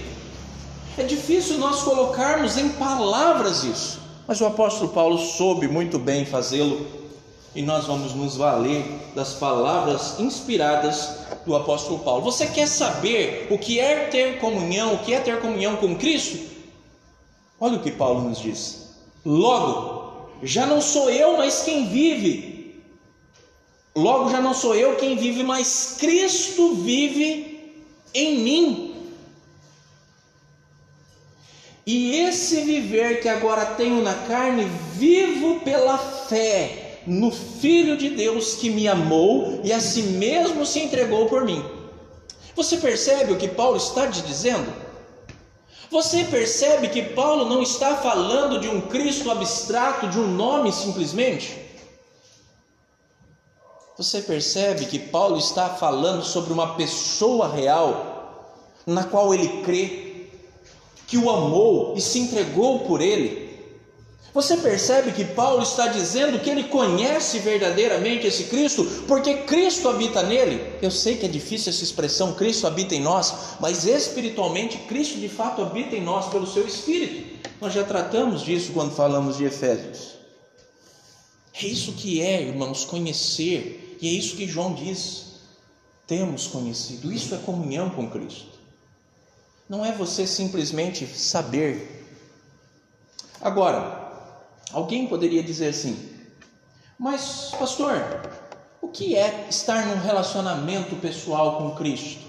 É 0.97 1.03
difícil 1.03 1.59
nós 1.59 1.83
colocarmos 1.83 2.57
em 2.57 2.71
palavras 2.71 3.65
isso, 3.65 4.01
mas 4.27 4.41
o 4.41 4.47
apóstolo 4.47 4.91
Paulo 4.91 5.19
soube 5.19 5.69
muito 5.69 5.99
bem 5.99 6.25
fazê-lo 6.25 6.87
e 7.55 7.63
nós 7.63 7.87
vamos 7.87 8.15
nos 8.15 8.37
valer 8.37 8.85
das 9.15 9.35
palavras 9.35 10.21
inspiradas 10.21 11.19
do 11.45 11.57
apóstolo 11.57 11.99
Paulo. 12.01 12.23
Você 12.23 12.47
quer 12.47 12.69
saber 12.69 13.49
o 13.51 13.59
que 13.59 13.81
é 13.81 14.07
ter 14.07 14.39
comunhão, 14.39 14.95
o 14.95 14.99
que 14.99 15.13
é 15.13 15.21
ter 15.21 15.41
comunhão 15.41 15.77
com 15.77 15.97
Cristo? 15.97 16.39
Olha 17.59 17.77
o 17.77 17.83
que 17.83 17.91
Paulo 17.91 18.29
nos 18.29 18.39
diz. 18.39 18.91
Logo, 19.25 20.31
já 20.43 20.67
não 20.67 20.81
sou 20.81 21.11
eu, 21.11 21.39
mas 21.39 21.63
quem 21.63 21.89
vive 21.89 22.56
Logo 23.97 24.29
já 24.29 24.43
não 24.43 24.53
sou 24.53 24.75
eu 24.75 24.97
quem 24.97 25.17
vive, 25.17 25.43
mas 25.43 25.97
Cristo 25.99 26.75
vive 26.75 27.75
em 28.13 28.39
mim. 28.41 28.95
E 31.87 32.17
esse 32.17 32.61
viver 32.61 33.23
que 33.23 33.29
agora 33.29 33.65
tenho 33.65 34.03
na 34.03 34.13
carne, 34.13 34.65
vivo 34.93 35.61
pela 35.61 35.97
fé 35.97 36.99
no 37.07 37.31
Filho 37.31 37.97
de 37.97 38.11
Deus 38.11 38.57
que 38.57 38.69
me 38.69 38.87
amou 38.87 39.63
e 39.65 39.73
a 39.73 39.81
si 39.81 40.03
mesmo 40.03 40.67
se 40.67 40.81
entregou 40.81 41.27
por 41.27 41.47
mim. 41.47 41.65
Você 42.55 42.77
percebe 42.77 43.33
o 43.33 43.37
que 43.37 43.49
Paulo 43.49 43.79
está 43.79 44.09
te 44.09 44.21
dizendo? 44.21 44.71
Você 45.91 46.25
percebe 46.25 46.89
que 46.89 47.01
Paulo 47.01 47.49
não 47.49 47.63
está 47.63 47.97
falando 47.97 48.61
de 48.61 48.69
um 48.69 48.81
Cristo 48.83 49.31
abstrato, 49.31 50.09
de 50.09 50.19
um 50.19 50.27
nome 50.27 50.71
simplesmente? 50.71 51.66
Você 53.99 54.21
percebe 54.21 54.85
que 54.85 54.99
Paulo 54.99 55.39
está 55.39 55.71
falando 55.71 56.23
sobre 56.23 56.53
uma 56.53 56.75
pessoa 56.75 57.49
real, 57.49 58.53
na 58.87 59.05
qual 59.05 59.33
ele 59.33 59.63
crê, 59.63 60.27
que 61.07 61.17
o 61.17 61.31
amou 61.31 61.95
e 61.97 62.01
se 62.01 62.19
entregou 62.19 62.81
por 62.81 63.01
ele. 63.01 63.47
Você 64.35 64.59
percebe 64.59 65.13
que 65.13 65.25
Paulo 65.25 65.63
está 65.63 65.87
dizendo 65.87 66.39
que 66.39 66.51
ele 66.51 66.65
conhece 66.65 67.39
verdadeiramente 67.39 68.27
esse 68.27 68.45
Cristo, 68.45 68.85
porque 69.09 69.33
Cristo 69.45 69.89
habita 69.89 70.23
nele. 70.23 70.75
Eu 70.83 70.91
sei 70.91 71.17
que 71.17 71.25
é 71.25 71.29
difícil 71.29 71.71
essa 71.71 71.83
expressão, 71.83 72.35
Cristo 72.35 72.67
habita 72.67 72.95
em 72.95 73.01
nós, 73.01 73.57
mas 73.61 73.87
espiritualmente, 73.87 74.77
Cristo 74.89 75.19
de 75.19 75.29
fato 75.31 75.63
habita 75.63 75.97
em 75.97 76.03
nós 76.03 76.27
pelo 76.27 76.47
seu 76.47 76.67
Espírito. 76.67 77.49
Nós 77.63 77.73
já 77.73 77.83
tratamos 77.83 78.43
disso 78.43 78.73
quando 78.75 78.95
falamos 78.95 79.39
de 79.39 79.47
Efésios. 79.47 80.17
É 81.61 81.67
isso 81.67 81.93
que 81.93 82.21
é, 82.21 82.43
irmãos, 82.43 82.85
conhecer, 82.85 83.99
e 84.01 84.09
é 84.09 84.13
isso 84.13 84.37
que 84.37 84.47
João 84.47 84.75
diz. 84.75 85.25
Temos 86.07 86.47
conhecido, 86.47 87.13
isso 87.13 87.35
é 87.35 87.39
comunhão 87.39 87.91
com 87.91 88.09
Cristo. 88.11 88.59
Não 89.69 89.85
é 89.85 89.93
você 89.93 90.27
simplesmente 90.27 91.07
saber. 91.07 92.05
Agora, 93.41 94.07
Alguém 94.73 95.07
poderia 95.07 95.43
dizer 95.43 95.69
assim: 95.69 95.97
Mas, 96.99 97.53
pastor, 97.59 97.95
o 98.81 98.89
que 98.89 99.17
é 99.17 99.47
estar 99.49 99.87
num 99.87 100.01
relacionamento 100.01 100.97
pessoal 100.97 101.59
com 101.59 101.75
Cristo? 101.75 102.27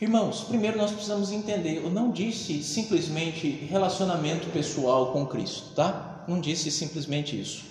Irmãos, 0.00 0.42
primeiro 0.42 0.78
nós 0.78 0.92
precisamos 0.92 1.32
entender, 1.32 1.78
eu 1.78 1.90
não 1.90 2.10
disse 2.10 2.62
simplesmente 2.62 3.48
relacionamento 3.48 4.48
pessoal 4.50 5.12
com 5.12 5.26
Cristo, 5.26 5.74
tá? 5.74 6.17
Não 6.28 6.42
disse 6.42 6.70
simplesmente 6.70 7.40
isso. 7.40 7.64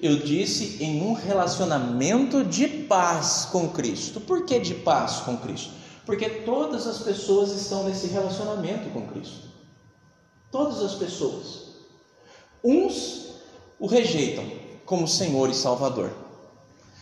Eu 0.00 0.20
disse 0.20 0.80
em 0.80 1.02
um 1.02 1.12
relacionamento 1.12 2.44
de 2.44 2.68
paz 2.68 3.48
com 3.50 3.68
Cristo. 3.68 4.20
Por 4.20 4.46
que 4.46 4.60
de 4.60 4.74
paz 4.74 5.16
com 5.16 5.36
Cristo? 5.36 5.72
Porque 6.04 6.28
todas 6.28 6.86
as 6.86 7.00
pessoas 7.00 7.50
estão 7.50 7.82
nesse 7.82 8.06
relacionamento 8.06 8.88
com 8.90 9.08
Cristo. 9.08 9.48
Todas 10.52 10.80
as 10.84 10.94
pessoas. 10.94 11.66
Uns 12.62 13.26
o 13.76 13.88
rejeitam 13.88 14.44
como 14.84 15.08
Senhor 15.08 15.50
e 15.50 15.54
Salvador, 15.54 16.14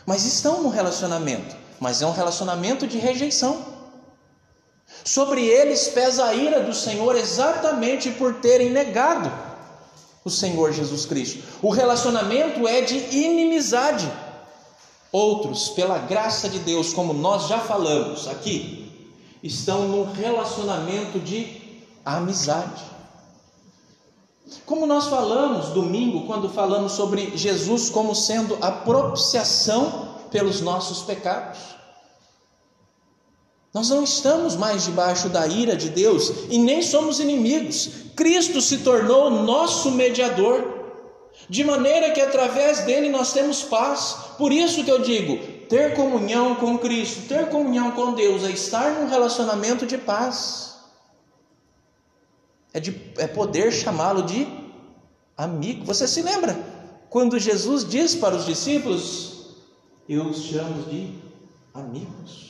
mas 0.07 0.25
estão 0.25 0.63
no 0.63 0.71
relacionamento, 0.71 1.55
mas 1.79 2.01
é 2.01 2.07
um 2.07 2.13
relacionamento 2.13 2.87
de 2.87 2.97
rejeição. 2.97 3.75
Sobre 5.05 5.45
eles 5.45 5.89
pesa 5.89 6.25
a 6.25 6.35
ira 6.35 6.61
do 6.61 6.73
Senhor 6.73 7.15
exatamente 7.15 8.11
por 8.11 8.37
terem 8.37 8.71
negado 8.71 9.54
o 10.25 10.31
Senhor 10.31 10.73
Jesus 10.73 11.05
Cristo. 11.05 11.43
O 11.61 11.71
relacionamento 11.71 12.67
é 12.67 12.81
de 12.81 12.97
inimizade. 13.15 14.11
Outros, 15.13 15.69
pela 15.69 15.99
graça 15.99 16.49
de 16.49 16.59
Deus, 16.59 16.93
como 16.93 17.13
nós 17.13 17.47
já 17.47 17.59
falamos 17.61 18.27
aqui, 18.27 18.91
estão 19.43 19.87
num 19.87 20.11
relacionamento 20.13 21.21
de 21.21 21.63
amizade. 22.05 22.83
Como 24.67 24.87
nós 24.87 25.07
falamos 25.07 25.69
domingo, 25.69 26.27
quando 26.27 26.49
falamos 26.49 26.93
sobre 26.93 27.37
Jesus 27.37 27.91
como 27.91 28.15
sendo 28.15 28.57
a 28.61 28.71
propiciação 28.71 30.15
pelos 30.31 30.61
nossos 30.61 31.03
pecados. 31.03 31.74
Nós 33.75 33.91
não 33.91 34.05
estamos 34.05 34.55
mais 34.55 34.85
debaixo 34.85 35.29
da 35.29 35.47
ira 35.49 35.77
de 35.77 35.91
Deus 35.91 36.33
e 36.49 36.59
nem 36.59 36.81
somos 36.81 37.19
inimigos. 37.19 37.91
Cristo 38.15 38.61
se 38.61 38.79
tornou 38.79 39.29
nosso 39.29 39.91
mediador, 39.91 40.85
de 41.51 41.65
maneira 41.65 42.13
que 42.13 42.21
através 42.21 42.83
dele 42.83 43.11
nós 43.11 43.33
temos 43.33 43.63
paz. 43.63 44.17
Por 44.39 44.53
isso 44.53 44.85
que 44.85 44.91
eu 44.91 45.03
digo, 45.03 45.37
ter 45.69 45.95
comunhão 45.95 46.55
com 46.55 46.79
Cristo, 46.79 47.27
ter 47.27 47.49
comunhão 47.49 47.91
com 47.91 48.15
Deus 48.15 48.45
é 48.45 48.51
estar 48.51 48.93
num 48.93 49.09
relacionamento 49.09 49.85
de 49.85 49.99
paz 49.99 50.75
é, 52.75 52.81
de, 52.81 53.13
é 53.17 53.27
poder 53.29 53.73
chamá-lo 53.73 54.23
de 54.23 54.47
amigo. 55.37 55.85
Você 55.85 56.07
se 56.09 56.21
lembra 56.21 56.59
quando 57.09 57.39
Jesus 57.39 57.89
diz 57.89 58.15
para 58.17 58.35
os 58.35 58.45
discípulos: 58.45 59.57
Eu 60.09 60.25
os 60.27 60.43
chamo 60.43 60.83
de 60.83 61.15
amigos, 61.73 62.44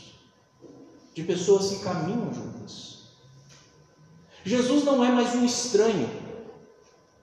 de 1.14 1.22
pessoas 1.22 1.70
que 1.70 1.84
caminham 1.84 2.32
juntas. 2.32 3.04
Jesus 4.44 4.84
não 4.84 5.04
é 5.04 5.10
mais 5.10 5.34
um 5.34 5.44
estranho, 5.44 6.10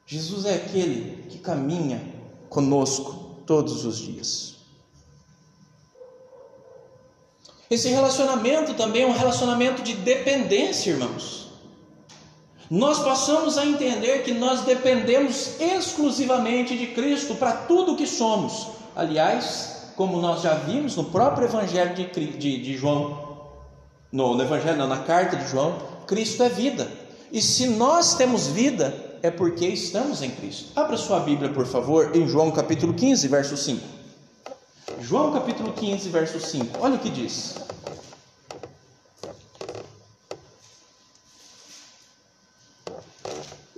Jesus 0.05 0.45
é 0.45 0.55
aquele 0.55 1.23
que 1.29 1.37
caminha 1.37 2.01
conosco 2.49 3.43
todos 3.45 3.85
os 3.85 3.97
dias. 3.97 4.55
Esse 7.69 7.89
relacionamento 7.89 8.73
também 8.73 9.03
é 9.03 9.07
um 9.07 9.17
relacionamento 9.17 9.81
de 9.81 9.93
dependência, 9.93 10.91
irmãos 10.91 11.41
nós 12.71 12.99
passamos 12.99 13.57
a 13.57 13.65
entender 13.65 14.23
que 14.23 14.33
nós 14.33 14.61
dependemos 14.61 15.59
exclusivamente 15.59 16.77
de 16.77 16.87
Cristo 16.87 17.35
para 17.35 17.51
tudo 17.51 17.91
o 17.91 17.97
que 17.97 18.07
somos. 18.07 18.67
Aliás, 18.95 19.91
como 19.97 20.21
nós 20.21 20.41
já 20.41 20.53
vimos 20.53 20.95
no 20.95 21.03
próprio 21.03 21.49
Evangelho 21.49 21.93
de, 21.93 22.05
de, 22.05 22.61
de 22.61 22.77
João, 22.77 23.20
no, 24.11 24.35
no 24.35 24.43
Evangelho, 24.43 24.77
não, 24.77 24.87
na 24.87 24.99
carta 24.99 25.35
de 25.37 25.47
João, 25.47 25.77
Cristo 26.05 26.43
é 26.43 26.49
vida. 26.49 26.87
E 27.31 27.41
se 27.41 27.67
nós 27.67 28.15
temos 28.15 28.47
vida, 28.47 28.93
é 29.23 29.31
porque 29.31 29.65
estamos 29.67 30.21
em 30.21 30.29
Cristo. 30.29 30.71
Abra 30.75 30.97
sua 30.97 31.19
Bíblia, 31.19 31.49
por 31.49 31.65
favor, 31.65 32.15
em 32.15 32.27
João 32.27 32.51
capítulo 32.51 32.93
15, 32.93 33.27
verso 33.27 33.55
5. 33.55 33.81
João 34.99 35.31
capítulo 35.31 35.71
15, 35.73 36.09
verso 36.09 36.39
5. 36.39 36.77
Olha 36.81 36.95
o 36.95 36.99
que 36.99 37.09
diz. 37.09 37.55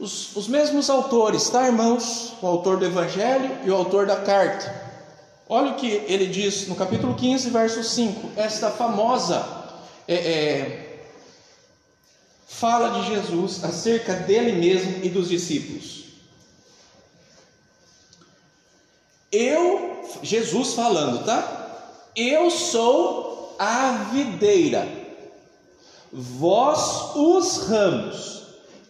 os, 0.04 0.36
os 0.36 0.48
mesmos 0.50 0.89
autores, 0.89 1.50
tá, 1.50 1.65
irmãos? 1.65 2.34
O 2.41 2.48
autor 2.48 2.78
do 2.78 2.86
Evangelho 2.86 3.50
e 3.63 3.72
o 3.72 3.76
autor 3.76 4.06
da 4.06 4.17
carta. 4.17 4.84
Olha 5.48 5.72
o 5.72 5.76
que 5.76 5.88
ele 5.88 6.28
diz 6.28 6.67
no 6.67 6.76
capítulo 6.76 7.15
15, 7.15 7.50
verso 7.50 7.84
5, 7.84 8.32
esta 8.36 8.69
famosa 8.69 9.62
é, 10.07 10.15
é, 10.15 11.07
fala 12.47 13.01
de 13.01 13.13
Jesus 13.13 13.63
acerca 13.63 14.13
dele 14.13 14.53
mesmo 14.53 15.03
e 15.03 15.09
dos 15.09 15.29
discípulos. 15.29 16.03
Eu, 19.31 20.01
Jesus 20.21 20.73
falando, 20.73 21.25
tá? 21.25 22.09
Eu 22.15 22.51
sou 22.51 23.55
a 23.57 24.09
videira, 24.13 24.87
vós 26.11 27.15
os 27.15 27.67
ramos. 27.67 28.43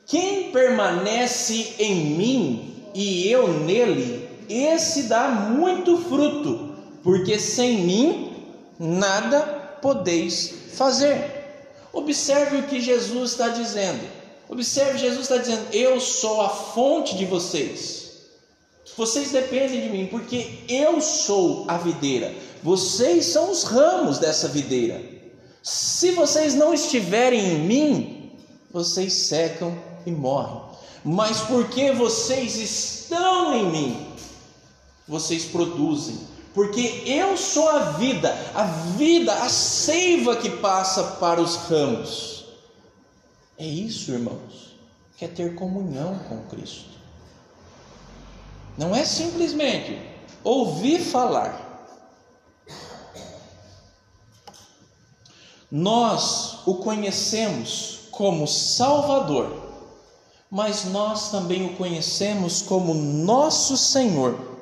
Quem 0.05 0.51
permanece 0.51 1.75
em 1.79 1.95
mim 2.17 2.91
e 2.93 3.27
eu 3.29 3.47
nele, 3.47 4.29
esse 4.49 5.03
dá 5.03 5.29
muito 5.29 5.97
fruto, 5.97 6.75
porque 7.01 7.39
sem 7.39 7.77
mim 7.79 8.33
nada 8.77 9.41
podeis 9.81 10.62
fazer. 10.73 11.43
Observe 11.91 12.57
o 12.57 12.63
que 12.63 12.81
Jesus 12.81 13.31
está 13.31 13.49
dizendo. 13.49 14.07
Observe, 14.49 14.97
Jesus 14.97 15.21
está 15.21 15.37
dizendo: 15.37 15.67
Eu 15.71 15.99
sou 15.99 16.41
a 16.41 16.49
fonte 16.49 17.15
de 17.15 17.25
vocês. 17.25 18.03
Vocês 18.97 19.31
dependem 19.31 19.81
de 19.81 19.89
mim, 19.89 20.07
porque 20.07 20.59
eu 20.67 21.01
sou 21.01 21.65
a 21.67 21.77
videira. 21.77 22.33
Vocês 22.61 23.25
são 23.25 23.49
os 23.51 23.63
ramos 23.63 24.19
dessa 24.19 24.47
videira. 24.47 25.01
Se 25.63 26.11
vocês 26.11 26.53
não 26.53 26.73
estiverem 26.73 27.39
em 27.39 27.59
mim, 27.59 28.31
vocês 28.71 29.13
secam 29.13 29.77
e 30.05 30.11
morrem. 30.11 30.61
Mas 31.03 31.39
porque 31.41 31.91
vocês 31.91 32.55
estão 32.57 33.55
em 33.55 33.71
mim, 33.71 34.07
vocês 35.07 35.45
produzem. 35.45 36.17
Porque 36.53 37.03
eu 37.05 37.35
sou 37.35 37.67
a 37.67 37.79
vida, 37.93 38.31
a 38.53 38.63
vida, 38.63 39.33
a 39.33 39.49
seiva 39.49 40.35
que 40.35 40.49
passa 40.49 41.03
para 41.19 41.41
os 41.41 41.55
ramos. 41.55 42.45
É 43.57 43.65
isso, 43.65 44.11
irmãos, 44.11 44.75
que 45.17 45.25
é 45.25 45.27
ter 45.27 45.55
comunhão 45.55 46.19
com 46.29 46.43
Cristo. 46.43 46.93
Não 48.77 48.95
é 48.95 49.03
simplesmente 49.03 49.99
ouvir 50.43 50.99
falar. 50.99 51.71
Nós 55.71 56.59
o 56.67 56.75
conhecemos 56.75 58.01
como 58.11 58.47
Salvador 58.47 59.63
mas 60.55 60.85
nós 60.85 61.31
também 61.31 61.65
o 61.65 61.75
conhecemos 61.77 62.61
como 62.61 62.93
nosso 62.93 63.75
Senhor. 63.75 64.52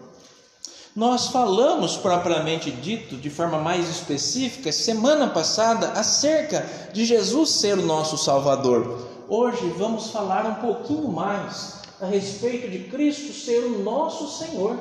Nós 0.94 1.28
falamos 1.28 1.96
propriamente 1.96 2.70
dito, 2.70 3.16
de 3.16 3.30
forma 3.30 3.58
mais 3.58 3.88
específica, 3.90 4.74
semana 4.74 5.30
passada, 5.30 5.92
acerca 5.92 6.68
de 6.92 7.06
Jesus 7.06 7.50
ser 7.50 7.78
o 7.78 7.86
nosso 7.86 8.18
Salvador. 8.18 9.08
Hoje 9.30 9.74
vamos 9.78 10.10
falar 10.10 10.46
um 10.46 10.56
pouquinho 10.56 11.08
mais 11.08 11.76
a 12.02 12.06
respeito 12.06 12.70
de 12.70 12.80
Cristo 12.90 13.32
ser 13.32 13.60
o 13.60 13.80
nosso 13.82 14.38
Senhor. 14.38 14.78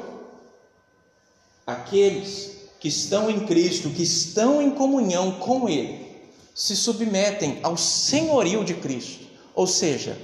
Aqueles 1.65 2.69
que 2.81 2.89
estão 2.89 3.31
em 3.31 3.47
Cristo, 3.47 3.91
que 3.91 4.03
estão 4.03 4.61
em 4.61 4.71
comunhão 4.73 5.33
com 5.33 5.69
Ele, 5.69 6.11
se 6.53 6.75
submetem 6.75 7.61
ao 7.63 7.77
senhorio 7.77 8.65
de 8.65 8.75
Cristo, 8.75 9.27
ou 9.55 9.67
seja, 9.67 10.19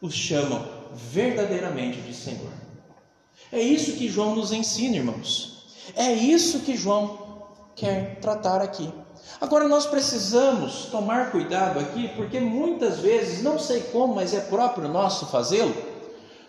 os 0.00 0.14
chamam 0.14 0.64
verdadeiramente 0.94 2.00
de 2.02 2.14
Senhor. 2.14 2.57
É 3.50 3.60
isso 3.60 3.92
que 3.92 4.08
João 4.08 4.34
nos 4.34 4.52
ensina, 4.52 4.96
irmãos. 4.96 5.64
É 5.96 6.12
isso 6.12 6.60
que 6.60 6.76
João 6.76 7.46
quer 7.74 8.18
tratar 8.20 8.60
aqui. 8.60 8.92
Agora 9.40 9.68
nós 9.68 9.86
precisamos 9.86 10.86
tomar 10.86 11.30
cuidado 11.30 11.78
aqui, 11.78 12.08
porque 12.16 12.40
muitas 12.40 12.98
vezes, 12.98 13.42
não 13.42 13.58
sei 13.58 13.80
como, 13.82 14.14
mas 14.14 14.34
é 14.34 14.40
próprio 14.40 14.88
nosso 14.88 15.26
fazê-lo, 15.26 15.74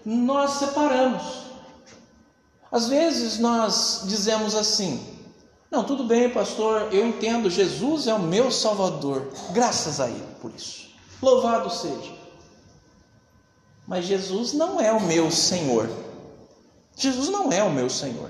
nós 0.04 0.54
separamos. 0.54 1.44
Às 2.72 2.88
vezes 2.88 3.40
nós 3.40 4.04
dizemos 4.06 4.56
assim: 4.56 5.20
não, 5.72 5.84
tudo 5.84 6.04
bem, 6.04 6.30
pastor, 6.30 6.92
eu 6.92 7.08
entendo, 7.08 7.50
Jesus 7.50 8.08
é 8.08 8.14
o 8.14 8.20
meu 8.20 8.52
Salvador, 8.52 9.32
graças 9.52 10.00
a 10.00 10.08
Ele 10.08 10.26
por 10.42 10.52
isso. 10.56 10.90
Louvado 11.22 11.70
seja. 11.70 12.18
Mas 13.88 14.06
Jesus 14.06 14.54
não 14.54 14.80
é 14.80 14.92
o 14.92 15.02
meu 15.02 15.30
Senhor. 15.30 15.90
Jesus 17.00 17.30
não 17.30 17.52
é 17.52 17.64
o 17.64 17.72
meu 17.72 17.90
Senhor. 17.90 18.30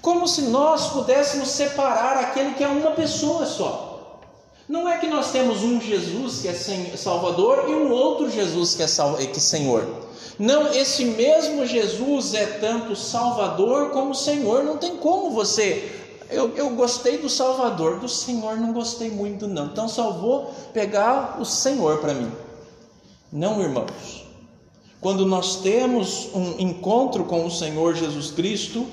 Como 0.00 0.28
se 0.28 0.42
nós 0.42 0.88
pudéssemos 0.92 1.48
separar 1.48 2.16
aquele 2.18 2.54
que 2.54 2.62
é 2.62 2.68
uma 2.68 2.92
pessoa 2.92 3.44
só. 3.44 4.20
Não 4.68 4.88
é 4.88 4.98
que 4.98 5.08
nós 5.08 5.32
temos 5.32 5.62
um 5.62 5.80
Jesus 5.80 6.40
que 6.40 6.48
é 6.48 6.96
Salvador 6.96 7.64
e 7.68 7.74
um 7.74 7.90
outro 7.90 8.30
Jesus 8.30 8.74
que 8.74 8.82
é, 8.82 8.86
que 9.26 9.38
é 9.38 9.40
Senhor. 9.40 9.86
Não, 10.38 10.72
esse 10.72 11.04
mesmo 11.04 11.66
Jesus 11.66 12.32
é 12.32 12.46
tanto 12.46 12.94
Salvador 12.94 13.90
como 13.90 14.14
Senhor. 14.14 14.62
Não 14.62 14.78
tem 14.78 14.96
como 14.96 15.30
você. 15.30 15.90
Eu, 16.30 16.54
eu 16.56 16.70
gostei 16.70 17.18
do 17.18 17.28
Salvador, 17.28 17.98
do 17.98 18.08
Senhor 18.08 18.56
não 18.56 18.72
gostei 18.72 19.10
muito, 19.10 19.46
não. 19.48 19.66
Então 19.66 19.88
só 19.88 20.12
vou 20.12 20.54
pegar 20.72 21.38
o 21.40 21.44
Senhor 21.44 21.98
para 21.98 22.14
mim. 22.14 22.30
Não, 23.32 23.60
irmãos. 23.60 24.23
Quando 25.04 25.26
nós 25.26 25.56
temos 25.56 26.30
um 26.34 26.58
encontro 26.58 27.24
com 27.24 27.44
o 27.44 27.50
Senhor 27.50 27.94
Jesus 27.94 28.30
Cristo, 28.30 28.86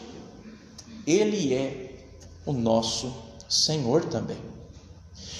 Ele 1.07 1.53
é 1.53 2.03
o 2.45 2.51
nosso 2.51 3.15
Senhor 3.47 4.03
também. 4.03 4.35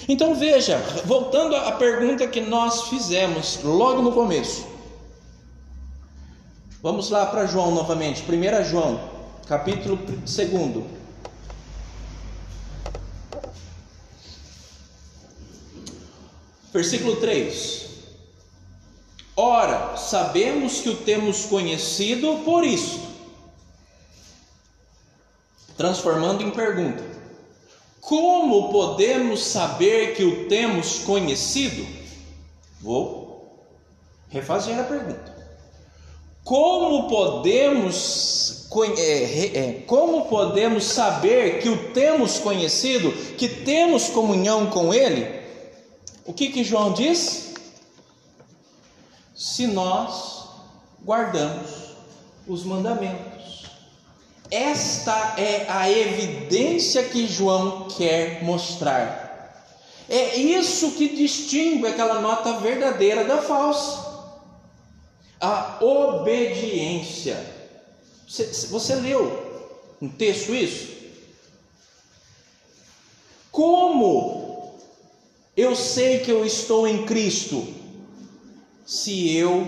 Então 0.08 0.34
veja, 0.34 0.78
voltando 1.04 1.56
à 1.56 1.72
pergunta 1.72 2.26
que 2.26 2.40
nós 2.40 2.88
fizemos 2.88 3.58
logo 3.62 4.00
no 4.00 4.12
começo. 4.12 4.64
Vamos 6.82 7.10
lá 7.10 7.26
para 7.26 7.44
João 7.44 7.74
novamente, 7.74 8.22
1 8.22 8.64
João, 8.64 8.98
capítulo 9.46 9.96
2. 9.96 10.86
Versículo 16.72 17.16
3. 17.16 17.91
Ora, 19.36 19.96
sabemos 19.96 20.80
que 20.80 20.90
o 20.90 20.96
temos 20.96 21.46
conhecido 21.46 22.42
por 22.44 22.64
isto. 22.64 23.00
Transformando 25.76 26.42
em 26.42 26.50
pergunta: 26.50 27.02
Como 28.00 28.70
podemos 28.70 29.42
saber 29.42 30.14
que 30.14 30.24
o 30.24 30.48
temos 30.48 30.98
conhecido? 30.98 31.86
Vou 32.80 33.66
refazer 34.28 34.78
a 34.78 34.84
pergunta. 34.84 35.32
Como 36.44 37.08
podemos, 37.08 38.68
é, 38.98 39.58
é, 39.58 39.72
como 39.86 40.26
podemos 40.26 40.84
saber 40.84 41.62
que 41.62 41.68
o 41.68 41.92
temos 41.92 42.38
conhecido, 42.38 43.12
que 43.36 43.48
temos 43.48 44.08
comunhão 44.08 44.66
com 44.66 44.92
Ele? 44.92 45.40
O 46.26 46.32
que, 46.32 46.48
que 46.48 46.64
João 46.64 46.92
diz? 46.92 47.51
Se 49.34 49.66
nós 49.66 50.48
guardamos 51.04 51.70
os 52.46 52.64
mandamentos. 52.64 53.66
Esta 54.50 55.34
é 55.38 55.66
a 55.68 55.90
evidência 55.90 57.04
que 57.04 57.26
João 57.26 57.88
quer 57.88 58.44
mostrar. 58.44 59.66
É 60.08 60.36
isso 60.36 60.92
que 60.92 61.08
distingue 61.16 61.86
aquela 61.86 62.20
nota 62.20 62.58
verdadeira 62.58 63.24
da 63.24 63.38
falsa 63.38 64.12
a 65.42 65.78
obediência. 65.84 67.44
Você, 68.28 68.44
você 68.68 68.94
leu 68.94 69.82
um 70.00 70.08
texto 70.08 70.54
isso? 70.54 70.92
Como 73.50 74.78
eu 75.56 75.74
sei 75.74 76.20
que 76.20 76.30
eu 76.30 76.46
estou 76.46 76.86
em 76.86 77.04
Cristo? 77.04 77.81
Se 78.92 79.34
eu 79.34 79.66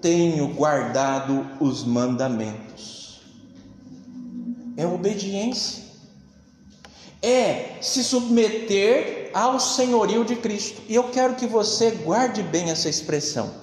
tenho 0.00 0.48
guardado 0.48 1.46
os 1.60 1.84
mandamentos. 1.84 3.20
É 4.76 4.86
obediência. 4.86 5.82
É 7.20 7.78
se 7.80 8.02
submeter 8.02 9.30
ao 9.34 9.60
senhorio 9.60 10.24
de 10.24 10.36
Cristo. 10.36 10.80
E 10.88 10.94
eu 10.94 11.04
quero 11.04 11.34
que 11.34 11.46
você 11.46 11.90
guarde 11.90 12.42
bem 12.42 12.70
essa 12.70 12.88
expressão 12.88 13.62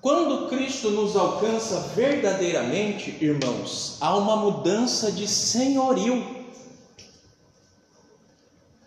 quando 0.00 0.48
Cristo 0.48 0.90
nos 0.90 1.16
alcança 1.16 1.80
verdadeiramente, 1.94 3.18
irmãos, 3.20 3.96
há 4.00 4.16
uma 4.16 4.36
mudança 4.36 5.10
de 5.10 5.26
senhorio. 5.26 6.24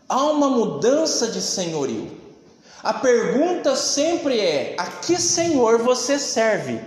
Há 0.08 0.24
uma 0.24 0.50
mudança 0.50 1.28
de 1.30 1.42
senhorio. 1.42 2.21
A 2.84 2.94
pergunta 2.94 3.76
sempre 3.76 4.40
é: 4.40 4.76
a 4.78 4.86
que 4.86 5.20
Senhor 5.20 5.80
você 5.80 6.18
serve? 6.18 6.80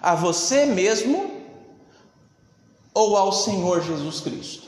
A 0.00 0.14
você 0.14 0.66
mesmo 0.66 1.32
ou 2.92 3.16
ao 3.16 3.32
Senhor 3.32 3.82
Jesus 3.82 4.20
Cristo? 4.20 4.64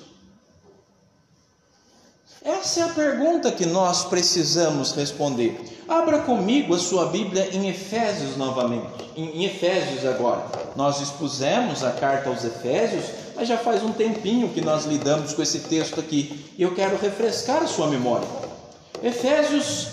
Essa 2.42 2.80
é 2.80 2.82
a 2.84 2.88
pergunta 2.88 3.50
que 3.50 3.66
nós 3.66 4.04
precisamos 4.04 4.92
responder. 4.92 5.60
Abra 5.88 6.20
comigo 6.20 6.74
a 6.74 6.78
sua 6.78 7.06
Bíblia 7.06 7.48
em 7.52 7.68
Efésios 7.68 8.36
novamente. 8.36 8.86
Em, 9.16 9.44
Efésios 9.44 10.04
agora. 10.06 10.46
Nós 10.76 11.00
expusemos 11.00 11.82
a 11.82 11.90
carta 11.90 12.28
aos 12.28 12.44
Efésios, 12.44 13.04
mas 13.34 13.48
já 13.48 13.58
faz 13.58 13.82
um 13.82 13.92
tempinho 13.92 14.48
que 14.50 14.60
nós 14.60 14.84
lidamos 14.84 15.32
com 15.32 15.42
esse 15.42 15.60
texto 15.60 15.98
aqui. 15.98 16.44
E 16.56 16.62
eu 16.62 16.72
quero 16.72 16.96
refrescar 16.96 17.64
a 17.64 17.66
sua 17.66 17.88
memória. 17.88 18.45
Efésios 19.02 19.88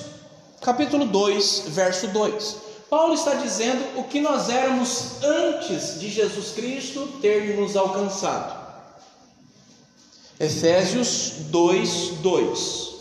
capítulo 0.62 1.06
2, 1.06 1.64
verso 1.68 2.08
2. 2.08 2.58
Paulo 2.90 3.14
está 3.14 3.36
dizendo 3.36 4.00
o 4.00 4.04
que 4.04 4.22
nós 4.22 4.50
éramos 4.50 5.24
antes 5.24 6.00
de 6.00 6.10
Jesus 6.10 6.52
Cristo 6.52 7.08
ter 7.22 7.58
nos 7.60 7.76
alcançado. 7.76 8.64
Efésios 10.40 11.34
2, 11.50 11.90
2. 12.22 12.94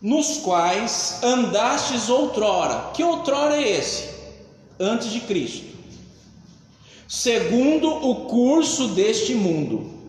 Nos 0.00 0.38
quais 0.38 1.22
andastes 1.22 2.08
outrora. 2.08 2.90
Que 2.92 3.04
outrora 3.04 3.56
é 3.56 3.78
esse? 3.78 4.10
Antes 4.78 5.10
de 5.10 5.20
Cristo. 5.20 5.72
Segundo 7.08 7.88
o 7.88 8.26
curso 8.26 8.88
deste 8.88 9.34
mundo, 9.34 10.01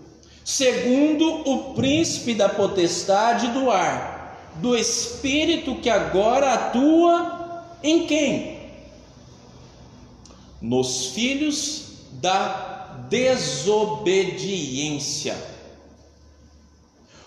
segundo 0.43 1.49
o 1.49 1.73
príncipe 1.73 2.33
da 2.33 2.49
potestade 2.49 3.47
do 3.47 3.71
ar, 3.71 4.51
do 4.55 4.75
espírito 4.75 5.75
que 5.75 5.89
agora 5.89 6.53
atua 6.53 7.63
em 7.81 8.05
quem? 8.05 8.59
Nos 10.61 11.05
filhos 11.07 11.93
da 12.13 12.97
desobediência. 13.09 15.35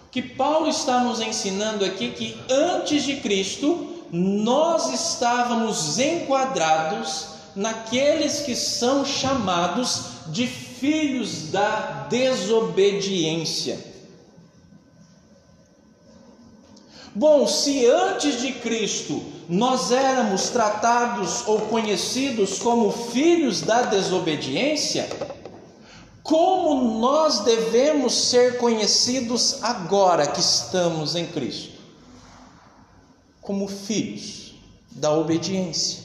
O 0.06 0.10
que 0.10 0.22
Paulo 0.22 0.68
está 0.68 1.00
nos 1.00 1.20
ensinando 1.20 1.84
aqui 1.84 2.06
é 2.06 2.10
que 2.10 2.36
antes 2.50 3.04
de 3.04 3.16
Cristo 3.16 3.96
nós 4.10 4.90
estávamos 4.92 5.98
enquadrados 5.98 7.28
naqueles 7.54 8.40
que 8.40 8.54
são 8.54 9.04
chamados 9.04 10.04
de 10.28 10.46
filhos 10.78 11.50
da 11.50 12.06
desobediência. 12.08 13.78
Bom, 17.14 17.46
se 17.46 17.86
antes 17.86 18.40
de 18.42 18.52
Cristo 18.52 19.22
nós 19.48 19.90
éramos 19.90 20.50
tratados 20.50 21.46
ou 21.46 21.60
conhecidos 21.62 22.58
como 22.58 22.90
filhos 22.90 23.62
da 23.62 23.82
desobediência, 23.82 25.08
como 26.22 26.98
nós 26.98 27.40
devemos 27.40 28.12
ser 28.12 28.58
conhecidos 28.58 29.62
agora 29.62 30.26
que 30.26 30.40
estamos 30.40 31.14
em 31.14 31.24
Cristo? 31.26 31.76
Como 33.40 33.68
filhos 33.68 34.54
da 34.90 35.12
obediência, 35.12 36.02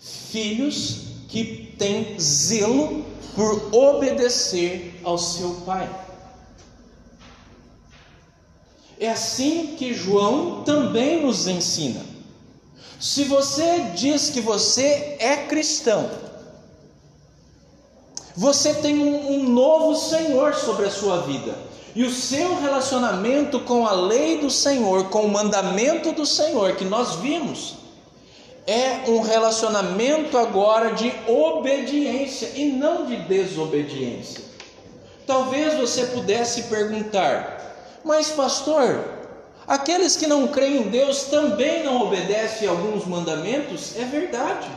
filhos 0.00 1.02
que 1.28 1.74
têm 1.78 2.18
zelo 2.18 3.04
por 3.34 3.74
obedecer 3.74 5.00
ao 5.04 5.18
seu 5.18 5.62
pai. 5.66 5.88
É 8.98 9.08
assim 9.10 9.76
que 9.78 9.94
João 9.94 10.62
também 10.62 11.24
nos 11.24 11.46
ensina. 11.46 12.04
Se 13.00 13.24
você 13.24 13.92
diz 13.96 14.28
que 14.28 14.42
você 14.42 15.16
é 15.18 15.46
cristão, 15.46 16.10
você 18.36 18.74
tem 18.74 18.98
um, 18.98 19.32
um, 19.32 19.48
novo 19.48 19.96
Senhor 19.96 20.54
sobre 20.54 20.86
a 20.86 20.90
sua 20.90 21.22
vida, 21.22 21.56
e 21.94 22.04
o 22.04 22.12
seu 22.12 22.60
relacionamento 22.60 23.60
com 23.60 23.86
a 23.86 23.92
lei 23.92 24.38
do 24.38 24.50
Senhor, 24.50 25.04
com 25.04 25.22
o 25.24 25.30
mandamento 25.30 26.12
do 26.12 26.26
Senhor 26.26 26.76
que 26.76 26.84
nós 26.84 27.16
vimos, 27.16 27.79
é 28.70 29.02
um 29.08 29.20
relacionamento 29.20 30.38
agora 30.38 30.92
de 30.92 31.12
obediência 31.26 32.52
e 32.54 32.66
não 32.66 33.04
de 33.04 33.16
desobediência. 33.16 34.44
Talvez 35.26 35.74
você 35.74 36.06
pudesse 36.06 36.62
perguntar, 36.64 37.98
mas 38.04 38.30
pastor, 38.30 39.04
aqueles 39.66 40.14
que 40.14 40.28
não 40.28 40.46
creem 40.46 40.82
em 40.82 40.88
Deus 40.88 41.24
também 41.24 41.82
não 41.82 42.02
obedecem 42.02 42.68
alguns 42.68 43.04
mandamentos? 43.06 43.96
É 43.96 44.04
verdade, 44.04 44.68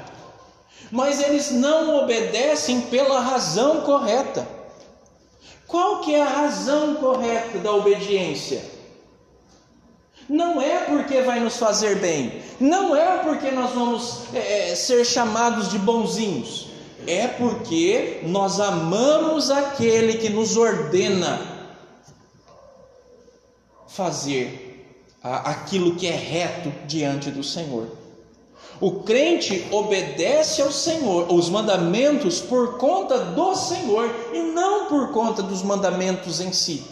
mas 0.89 1.21
eles 1.21 1.51
não 1.51 2.03
obedecem 2.03 2.81
pela 2.81 3.19
razão 3.19 3.81
correta. 3.81 4.47
Qual 5.67 5.99
que 5.99 6.15
é 6.15 6.21
a 6.23 6.29
razão 6.29 6.95
correta 6.95 7.59
da 7.59 7.71
obediência? 7.71 8.72
Não 10.29 10.61
é 10.61 10.79
porque 10.85 11.21
vai 11.21 11.39
nos 11.39 11.57
fazer 11.57 11.99
bem, 11.99 12.41
não 12.59 12.95
é 12.95 13.17
porque 13.17 13.51
nós 13.51 13.71
vamos 13.71 14.19
é, 14.33 14.71
é, 14.71 14.75
ser 14.75 15.05
chamados 15.05 15.69
de 15.69 15.77
bonzinhos, 15.77 16.67
é 17.05 17.27
porque 17.27 18.21
nós 18.23 18.59
amamos 18.59 19.51
aquele 19.51 20.13
que 20.13 20.29
nos 20.29 20.55
ordena 20.55 21.41
fazer 23.87 24.63
aquilo 25.21 25.95
que 25.95 26.07
é 26.07 26.15
reto 26.15 26.71
diante 26.85 27.29
do 27.29 27.43
Senhor. 27.43 27.87
O 28.81 29.03
crente 29.03 29.65
obedece 29.71 30.61
ao 30.61 30.71
Senhor, 30.71 31.31
os 31.31 31.49
mandamentos 31.49 32.41
por 32.41 32.77
conta 32.77 33.19
do 33.19 33.55
Senhor 33.55 34.13
e 34.33 34.41
não 34.41 34.87
por 34.87 35.11
conta 35.11 35.41
dos 35.41 35.61
mandamentos 35.61 36.41
em 36.41 36.51
si. 36.51 36.83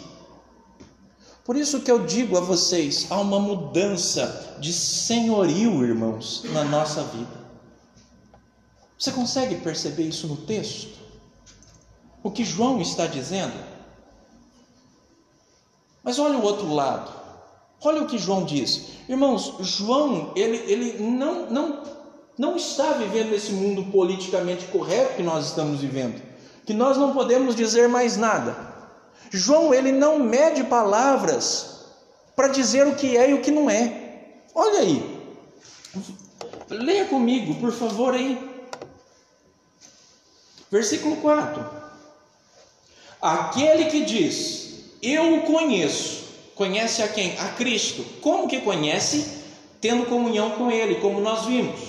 Por 1.44 1.56
isso 1.56 1.80
que 1.80 1.90
eu 1.90 2.06
digo 2.06 2.38
a 2.38 2.40
vocês, 2.40 3.06
há 3.10 3.20
uma 3.20 3.40
mudança 3.40 4.56
de 4.60 4.72
senhorio, 4.72 5.84
irmãos, 5.84 6.44
na 6.52 6.62
nossa 6.62 7.02
vida. 7.02 7.42
Você 8.96 9.10
consegue 9.10 9.56
perceber 9.56 10.04
isso 10.04 10.28
no 10.28 10.36
texto? 10.36 10.96
O 12.22 12.30
que 12.30 12.44
João 12.44 12.80
está 12.80 13.06
dizendo? 13.06 13.54
Mas 16.04 16.20
olha 16.20 16.38
o 16.38 16.42
outro 16.44 16.72
lado. 16.72 17.10
Olha 17.82 18.02
o 18.02 18.06
que 18.06 18.16
João 18.18 18.44
diz. 18.44 18.92
Irmãos, 19.08 19.54
João, 19.58 20.32
ele, 20.36 20.58
ele 20.70 21.02
não, 21.02 21.50
não, 21.50 21.82
não 22.38 22.56
está 22.56 22.92
vivendo 22.92 23.32
esse 23.32 23.50
mundo 23.52 23.90
politicamente 23.90 24.66
correto 24.66 25.16
que 25.16 25.22
nós 25.22 25.46
estamos 25.46 25.80
vivendo. 25.80 26.22
Que 26.64 26.72
nós 26.72 26.96
não 26.96 27.12
podemos 27.12 27.56
dizer 27.56 27.88
mais 27.88 28.16
nada. 28.16 28.71
João 29.30 29.72
ele 29.72 29.92
não 29.92 30.18
mede 30.18 30.64
palavras 30.64 31.86
para 32.34 32.48
dizer 32.48 32.86
o 32.86 32.94
que 32.94 33.16
é 33.16 33.30
e 33.30 33.34
o 33.34 33.40
que 33.40 33.50
não 33.50 33.70
é. 33.70 34.02
Olha 34.54 34.80
aí. 34.80 35.22
Leia 36.68 37.04
comigo, 37.06 37.54
por 37.56 37.72
favor, 37.72 38.14
aí. 38.14 38.38
Versículo 40.70 41.16
4. 41.16 41.64
Aquele 43.20 43.86
que 43.86 44.04
diz: 44.04 44.84
Eu 45.02 45.36
o 45.36 45.42
conheço. 45.42 46.22
Conhece 46.54 47.02
a 47.02 47.08
quem? 47.08 47.38
A 47.38 47.48
Cristo. 47.48 48.04
Como 48.20 48.48
que 48.48 48.60
conhece? 48.60 49.42
Tendo 49.80 50.06
comunhão 50.06 50.52
com 50.52 50.70
ele, 50.70 50.96
como 50.96 51.20
nós 51.20 51.44
vimos. 51.44 51.80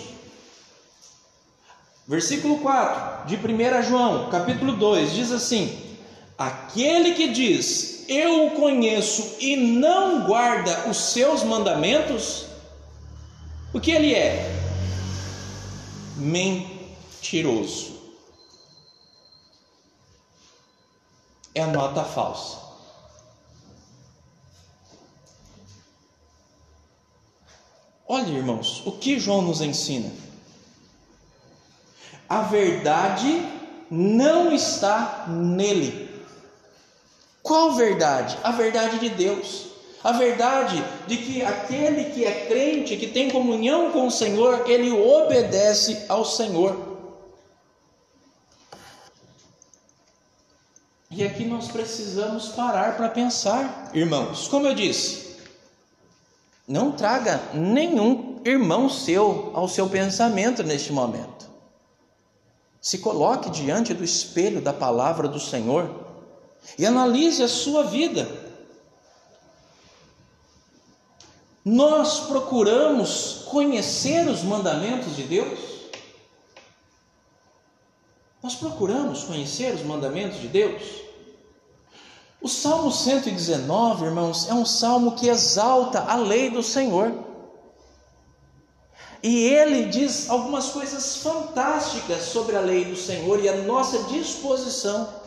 Versículo 2.07 2.59
4 2.59 3.27
de 3.27 3.35
1 3.37 3.83
João, 3.83 4.29
capítulo 4.29 4.73
2, 4.73 5.13
diz 5.13 5.31
assim: 5.31 5.92
Aquele 6.37 7.13
que 7.13 7.29
diz, 7.29 8.05
Eu 8.07 8.47
o 8.47 8.51
conheço 8.51 9.37
e 9.39 9.55
não 9.55 10.25
guarda 10.25 10.89
os 10.89 10.97
seus 10.97 11.43
mandamentos, 11.43 12.45
o 13.73 13.79
que 13.79 13.91
ele 13.91 14.13
é? 14.13 14.51
Mentiroso. 16.17 17.93
É 21.55 21.61
a 21.61 21.67
nota 21.67 22.03
falsa. 22.03 22.63
Olha, 28.07 28.29
irmãos, 28.29 28.83
o 28.85 28.91
que 28.91 29.19
João 29.19 29.41
nos 29.41 29.61
ensina? 29.61 30.11
A 32.27 32.41
verdade 32.41 33.43
não 33.89 34.51
está 34.51 35.25
nele. 35.27 36.02
Qual 37.43 37.73
verdade? 37.73 38.37
A 38.41 38.51
verdade 38.51 38.97
de 38.99 39.09
Deus. 39.09 39.73
A 40.01 40.13
verdade 40.13 40.83
de 41.07 41.17
que 41.17 41.43
aquele 41.43 42.05
que 42.05 42.25
é 42.25 42.45
crente, 42.47 42.97
que 42.97 43.07
tem 43.07 43.29
comunhão 43.29 43.91
com 43.91 44.07
o 44.07 44.11
Senhor, 44.11 44.69
ele 44.69 44.89
obedece 44.91 46.05
ao 46.09 46.25
Senhor. 46.25 46.93
E 51.11 51.23
aqui 51.23 51.45
nós 51.45 51.67
precisamos 51.67 52.49
parar 52.49 52.97
para 52.97 53.07
pensar, 53.07 53.91
irmãos. 53.93 54.47
Como 54.47 54.65
eu 54.65 54.73
disse, 54.73 55.37
não 56.67 56.91
traga 56.91 57.39
nenhum 57.53 58.41
irmão 58.43 58.89
seu 58.89 59.51
ao 59.53 59.67
seu 59.67 59.87
pensamento 59.89 60.63
neste 60.63 60.91
momento. 60.91 61.47
Se 62.81 62.97
coloque 62.97 63.49
diante 63.49 63.93
do 63.93 64.03
espelho 64.03 64.59
da 64.59 64.73
palavra 64.73 65.27
do 65.27 65.39
Senhor 65.39 66.03
e 66.77 66.85
analise 66.85 67.43
a 67.43 67.47
sua 67.47 67.83
vida. 67.83 68.27
Nós 71.63 72.21
procuramos 72.21 73.45
conhecer 73.49 74.27
os 74.27 74.43
mandamentos 74.43 75.15
de 75.15 75.23
Deus? 75.23 75.59
Nós 78.41 78.55
procuramos 78.55 79.23
conhecer 79.23 79.73
os 79.73 79.81
mandamentos 79.83 80.41
de 80.41 80.49
Deus? 80.49 80.81
O 82.41 82.49
Salmo 82.49 82.91
119, 82.91 84.03
irmãos, 84.03 84.49
é 84.49 84.53
um 84.53 84.65
salmo 84.65 85.15
que 85.15 85.29
exalta 85.29 86.01
a 86.01 86.17
lei 86.17 86.49
do 86.49 86.61
Senhor. 86.61 87.13
E 89.23 89.45
ele 89.45 89.85
diz 89.85 90.29
algumas 90.29 90.67
coisas 90.67 91.15
fantásticas 91.15 92.23
sobre 92.23 92.57
a 92.57 92.59
lei 92.59 92.83
do 92.83 92.97
Senhor 92.97 93.41
e 93.41 93.47
a 93.47 93.61
nossa 93.61 94.03
disposição 94.03 95.22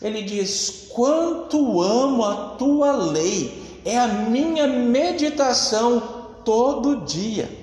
ele 0.00 0.22
diz: 0.22 0.88
Quanto 0.90 1.82
amo 1.82 2.24
a 2.24 2.34
tua 2.56 2.92
lei, 2.92 3.80
é 3.84 3.98
a 3.98 4.06
minha 4.06 4.66
meditação 4.66 6.26
todo 6.44 7.04
dia. 7.04 7.58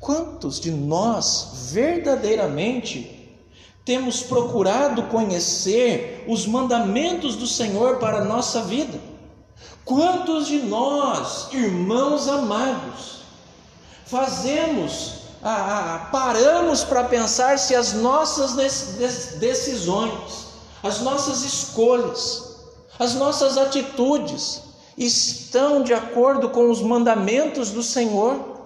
Quantos 0.00 0.60
de 0.60 0.70
nós 0.70 1.70
verdadeiramente 1.72 3.14
temos 3.84 4.22
procurado 4.22 5.04
conhecer 5.04 6.24
os 6.28 6.46
mandamentos 6.46 7.36
do 7.36 7.46
Senhor 7.46 7.98
para 7.98 8.18
a 8.18 8.24
nossa 8.24 8.62
vida? 8.62 8.98
Quantos 9.84 10.46
de 10.46 10.58
nós, 10.58 11.48
irmãos 11.52 12.28
amados, 12.28 13.22
fazemos 14.04 15.17
ah, 15.42 15.50
ah, 15.50 16.08
paramos 16.10 16.82
para 16.82 17.04
pensar 17.04 17.58
se 17.58 17.74
as 17.74 17.92
nossas 17.92 18.54
decisões, 19.38 20.48
as 20.82 21.00
nossas 21.00 21.44
escolhas, 21.44 22.56
as 22.98 23.14
nossas 23.14 23.56
atitudes 23.56 24.62
estão 24.96 25.82
de 25.82 25.94
acordo 25.94 26.50
com 26.50 26.68
os 26.68 26.82
mandamentos 26.82 27.70
do 27.70 27.84
Senhor. 27.84 28.58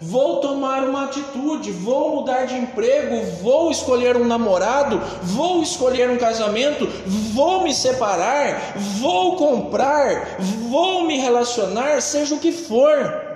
Vou 0.00 0.40
tomar 0.40 0.84
uma 0.84 1.06
atitude, 1.06 1.72
vou 1.72 2.14
mudar 2.14 2.44
de 2.44 2.54
emprego, 2.54 3.20
vou 3.42 3.72
escolher 3.72 4.16
um 4.16 4.24
namorado, 4.24 5.02
vou 5.24 5.60
escolher 5.60 6.08
um 6.08 6.16
casamento, 6.16 6.86
vou 7.34 7.64
me 7.64 7.74
separar, 7.74 8.74
vou 9.00 9.34
comprar, 9.34 10.36
vou 10.70 11.02
me 11.02 11.18
relacionar, 11.18 12.00
seja 12.00 12.36
o 12.36 12.38
que 12.38 12.52
for 12.52 13.27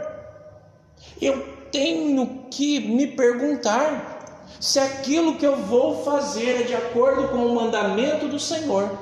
eu 1.25 1.67
tenho 1.71 2.47
que 2.51 2.81
me 2.81 3.07
perguntar 3.07 4.47
se 4.61 4.79
aquilo 4.79 5.37
que 5.37 5.47
eu 5.47 5.57
vou 5.57 6.05
fazer 6.05 6.61
é 6.61 6.63
de 6.65 6.75
acordo 6.75 7.29
com 7.29 7.47
o 7.47 7.55
mandamento 7.55 8.29
do 8.29 8.39
Senhor 8.39 8.99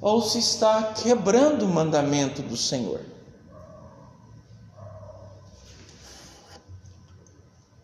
ou 0.00 0.22
se 0.22 0.38
está 0.38 0.92
quebrando 0.92 1.64
o 1.64 1.68
mandamento 1.68 2.42
do 2.42 2.56
Senhor. 2.56 3.00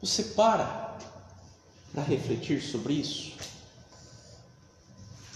Você 0.00 0.22
para 0.22 0.84
para 1.92 2.02
refletir 2.02 2.60
sobre 2.60 2.94
isso? 2.94 3.34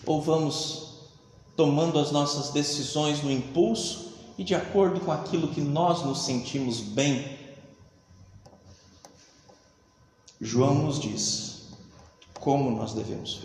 Ou 0.04 0.20
vamos 0.20 0.88
tomando 1.56 1.98
as 1.98 2.10
nossas 2.10 2.50
decisões 2.50 3.22
no 3.22 3.30
impulso 3.30 4.12
e 4.36 4.42
de 4.42 4.54
acordo 4.54 5.00
com 5.00 5.12
aquilo 5.12 5.48
que 5.48 5.60
nós 5.60 6.04
nos 6.04 6.24
sentimos 6.24 6.80
bem? 6.80 7.37
João 10.40 10.74
nos 10.74 11.00
diz 11.00 11.48
como 12.38 12.70
nós 12.70 12.92
devemos, 12.94 13.40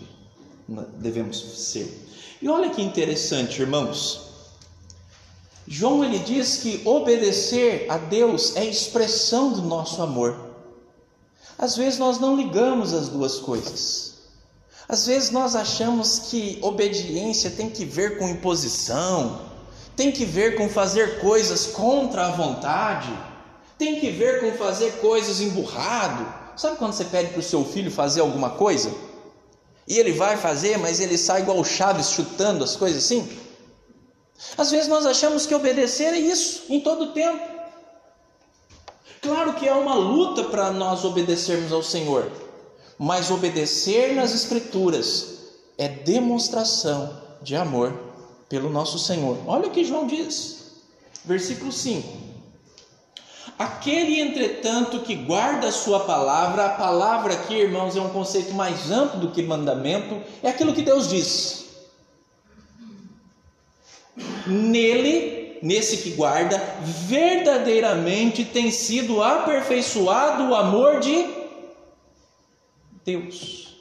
devemos 0.98 1.40
ser. 1.68 2.06
E 2.40 2.48
olha 2.48 2.70
que 2.70 2.82
interessante, 2.82 3.60
irmãos. 3.60 4.22
João 5.66 6.04
ele 6.04 6.18
diz 6.18 6.58
que 6.58 6.82
obedecer 6.84 7.86
a 7.88 7.96
Deus 7.96 8.54
é 8.54 8.64
expressão 8.64 9.52
do 9.52 9.62
nosso 9.62 10.02
amor. 10.02 10.38
Às 11.58 11.76
vezes 11.76 11.98
nós 11.98 12.18
não 12.18 12.36
ligamos 12.36 12.92
as 12.92 13.08
duas 13.08 13.38
coisas. 13.38 14.14
Às 14.88 15.06
vezes 15.06 15.30
nós 15.30 15.56
achamos 15.56 16.18
que 16.18 16.58
obediência 16.60 17.50
tem 17.50 17.70
que 17.70 17.84
ver 17.84 18.18
com 18.18 18.28
imposição, 18.28 19.40
tem 19.96 20.12
que 20.12 20.24
ver 20.24 20.56
com 20.56 20.68
fazer 20.68 21.20
coisas 21.20 21.66
contra 21.66 22.26
a 22.26 22.30
vontade, 22.30 23.12
tem 23.78 23.98
que 23.98 24.10
ver 24.10 24.40
com 24.40 24.58
fazer 24.58 24.92
coisas 24.98 25.40
emburrado. 25.40 26.43
Sabe 26.56 26.76
quando 26.76 26.92
você 26.92 27.04
pede 27.04 27.30
para 27.30 27.40
o 27.40 27.42
seu 27.42 27.64
filho 27.64 27.90
fazer 27.90 28.20
alguma 28.20 28.50
coisa? 28.50 28.92
E 29.86 29.98
ele 29.98 30.12
vai 30.12 30.36
fazer, 30.36 30.78
mas 30.78 31.00
ele 31.00 31.18
sai 31.18 31.42
igual 31.42 31.58
o 31.58 31.64
Chaves 31.64 32.10
chutando 32.10 32.64
as 32.64 32.76
coisas 32.76 33.04
assim? 33.04 33.28
Às 34.56 34.70
vezes 34.70 34.88
nós 34.88 35.04
achamos 35.06 35.46
que 35.46 35.54
obedecer 35.54 36.14
é 36.14 36.18
isso, 36.18 36.64
em 36.68 36.80
todo 36.80 37.12
tempo. 37.12 37.54
Claro 39.20 39.54
que 39.54 39.66
é 39.66 39.72
uma 39.72 39.94
luta 39.94 40.44
para 40.44 40.70
nós 40.70 41.04
obedecermos 41.04 41.72
ao 41.72 41.82
Senhor, 41.82 42.30
mas 42.98 43.30
obedecer 43.30 44.14
nas 44.14 44.34
Escrituras 44.34 45.38
é 45.78 45.88
demonstração 45.88 47.22
de 47.42 47.56
amor 47.56 47.92
pelo 48.48 48.70
nosso 48.70 48.98
Senhor. 48.98 49.38
Olha 49.46 49.68
o 49.68 49.70
que 49.70 49.84
João 49.84 50.06
diz, 50.06 50.82
versículo 51.24 51.72
5. 51.72 52.23
Aquele, 53.58 54.20
entretanto, 54.20 55.00
que 55.00 55.14
guarda 55.14 55.68
a 55.68 55.72
sua 55.72 56.00
palavra, 56.00 56.66
a 56.66 56.70
palavra 56.70 57.34
aqui, 57.34 57.54
irmãos, 57.54 57.94
é 57.94 58.00
um 58.00 58.08
conceito 58.08 58.52
mais 58.52 58.90
amplo 58.90 59.20
do 59.20 59.30
que 59.30 59.42
mandamento, 59.42 60.20
é 60.42 60.48
aquilo 60.48 60.74
que 60.74 60.82
Deus 60.82 61.08
diz. 61.08 61.64
Nele, 64.46 65.58
nesse 65.62 65.98
que 65.98 66.10
guarda, 66.10 66.58
verdadeiramente 67.06 68.44
tem 68.44 68.70
sido 68.70 69.22
aperfeiçoado 69.22 70.50
o 70.50 70.54
amor 70.54 70.98
de 70.98 71.26
Deus. 73.04 73.76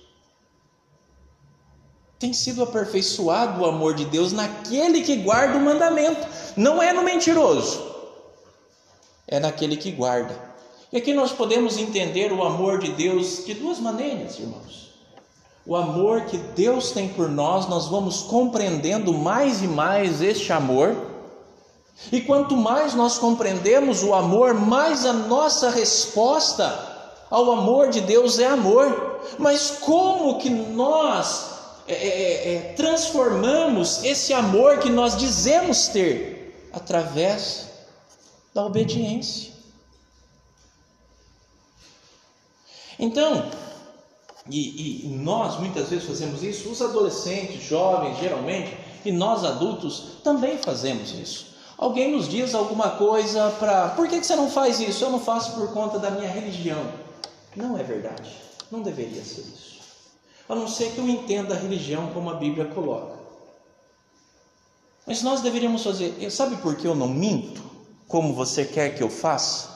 Tem 2.20 2.32
sido 2.32 2.64
aperfeiçoado 2.64 3.62
o 3.62 3.66
amor 3.66 3.96
de 3.96 4.06
Deus 4.06 4.32
naquele 4.32 5.02
que 5.02 5.16
guarda 5.16 5.58
o 5.58 5.62
mandamento, 5.62 6.28
não 6.56 6.82
é 6.82 6.94
no 6.94 7.02
mentiroso 7.02 7.83
é 9.34 9.40
naquele 9.40 9.76
que 9.76 9.90
guarda. 9.90 10.40
E 10.92 10.98
aqui 10.98 11.12
nós 11.12 11.32
podemos 11.32 11.76
entender 11.80 12.32
o 12.32 12.44
amor 12.44 12.78
de 12.78 12.92
Deus 12.92 13.44
de 13.44 13.56
duas 13.56 13.80
maneiras, 13.80 14.38
irmãos. 14.38 14.94
O 15.66 15.76
amor 15.76 16.26
que 16.26 16.38
Deus 16.38 16.92
tem 16.92 17.08
por 17.08 17.28
nós, 17.28 17.68
nós 17.68 17.88
vamos 17.88 18.22
compreendendo 18.22 19.12
mais 19.12 19.64
e 19.64 19.68
mais 19.68 20.22
este 20.22 20.54
amor. 20.54 20.96
E 22.12 22.22
quanto 22.22 22.56
mais 22.56 22.94
nós 22.94 23.18
compreendemos 23.18 24.04
o 24.04 24.14
amor, 24.14 24.54
mais 24.54 25.04
a 25.04 25.14
nossa 25.14 25.72
resposta 25.72 26.92
ao 27.32 27.52
amor 27.52 27.90
de 27.90 28.02
Deus 28.02 28.38
é 28.38 28.46
amor. 28.46 29.20
Mas 29.40 29.72
como 29.80 30.38
que 30.38 30.50
nós 30.52 31.54
é, 31.88 31.94
é, 31.94 32.08
é, 32.08 32.56
é 32.56 32.60
transformamos 32.76 34.04
esse 34.04 34.32
amor 34.32 34.78
que 34.78 34.92
nós 34.92 35.18
dizemos 35.18 35.88
ter 35.88 36.70
através 36.72 37.73
da 38.54 38.66
obediência. 38.66 39.54
Então, 43.00 43.50
e, 44.50 45.06
e, 45.06 45.08
nós 45.08 45.60
muitas 45.60 45.90
vezes 45.90 46.06
fazemos 46.06 46.44
isso, 46.44 46.70
os 46.70 46.82
adolescentes, 46.82 47.64
jovens, 47.64 48.18
geralmente, 48.20 48.78
e 49.06 49.12
nós 49.12 49.44
adultos 49.44 50.18
também 50.24 50.58
fazemos 50.58 51.12
isso. 51.12 51.54
Alguém 51.78 52.12
nos 52.12 52.30
diz 52.30 52.54
alguma 52.54 52.92
coisa 52.92 53.50
para. 53.60 53.90
Por 53.90 54.08
que, 54.08 54.20
que 54.20 54.26
você 54.26 54.36
não 54.36 54.50
faz 54.50 54.80
isso? 54.80 55.04
Eu 55.04 55.10
não 55.10 55.20
faço 55.20 55.54
por 55.54 55.74
conta 55.74 55.98
da 55.98 56.12
minha 56.12 56.30
religião. 56.30 56.82
Não 57.56 57.78
é 57.78 57.84
verdade. 57.84 58.32
Não 58.72 58.82
deveria 58.82 59.24
ser 59.24 59.42
isso. 59.42 59.82
A 60.48 60.56
não 60.56 60.68
ser 60.68 60.92
que 60.92 61.00
eu 61.00 61.10
entenda 61.10 61.56
a 61.56 61.58
religião 61.58 62.12
como 62.14 62.30
a 62.30 62.36
Bíblia 62.36 62.66
coloca. 62.66 63.18
Mas 65.06 65.22
nós 65.24 65.42
deveríamos 65.42 65.84
fazer. 65.84 66.30
Sabe 66.30 66.58
por 66.58 66.76
que 66.76 66.88
eu 66.88 66.96
não 66.96 67.08
minto? 67.08 67.73
Como 68.08 68.34
você 68.34 68.66
quer 68.66 68.96
que 68.96 69.04
eu 69.04 69.10
faça? 69.10 69.74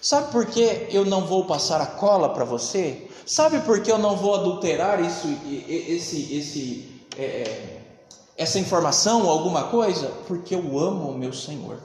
Sabe 0.00 0.30
por 0.30 0.46
que 0.46 0.88
eu 0.90 1.04
não 1.04 1.26
vou 1.26 1.46
passar 1.46 1.80
a 1.80 1.86
cola 1.86 2.28
para 2.28 2.44
você? 2.44 3.08
Sabe 3.26 3.60
por 3.60 3.82
que 3.82 3.90
eu 3.90 3.98
não 3.98 4.16
vou 4.16 4.34
adulterar 4.34 5.02
isso, 5.02 5.26
esse, 5.68 6.34
esse, 6.34 7.06
é, 7.18 7.24
é, 7.24 7.82
essa 8.36 8.58
informação 8.58 9.24
ou 9.24 9.30
alguma 9.30 9.64
coisa? 9.64 10.08
Porque 10.28 10.54
eu 10.54 10.78
amo 10.78 11.10
o 11.10 11.18
meu 11.18 11.32
Senhor. 11.32 11.80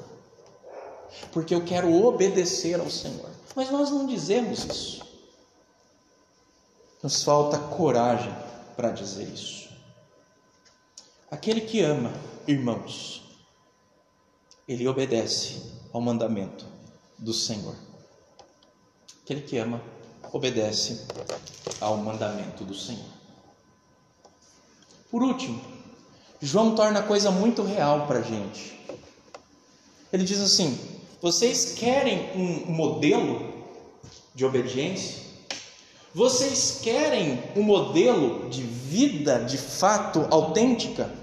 Porque 1.31 1.53
eu 1.53 1.63
quero 1.63 1.91
obedecer 2.05 2.79
ao 2.79 2.89
Senhor. 2.89 3.29
Mas 3.55 3.71
nós 3.71 3.89
não 3.89 4.05
dizemos 4.05 4.65
isso. 4.65 5.01
Nos 7.01 7.23
falta 7.23 7.57
coragem 7.57 8.33
para 8.75 8.91
dizer 8.91 9.27
isso. 9.27 9.69
Aquele 11.31 11.61
que 11.61 11.81
ama, 11.81 12.13
irmãos, 12.45 13.20
ele 14.71 14.87
obedece 14.87 15.61
ao 15.91 15.99
mandamento 15.99 16.65
do 17.17 17.33
Senhor. 17.33 17.75
Aquele 19.23 19.41
que 19.41 19.57
ama, 19.57 19.81
obedece 20.31 21.05
ao 21.79 21.97
mandamento 21.97 22.63
do 22.63 22.73
Senhor. 22.73 23.11
Por 25.09 25.21
último, 25.21 25.61
João 26.41 26.73
torna 26.73 26.99
a 26.99 27.03
coisa 27.03 27.29
muito 27.29 27.63
real 27.63 28.07
para 28.07 28.19
a 28.19 28.23
gente. 28.23 28.79
Ele 30.11 30.23
diz 30.23 30.39
assim: 30.39 30.79
vocês 31.21 31.73
querem 31.73 32.31
um 32.33 32.71
modelo 32.71 33.53
de 34.33 34.45
obediência? 34.45 35.21
Vocês 36.15 36.79
querem 36.81 37.41
um 37.55 37.61
modelo 37.61 38.49
de 38.49 38.63
vida 38.63 39.43
de 39.43 39.57
fato 39.57 40.27
autêntica? 40.31 41.13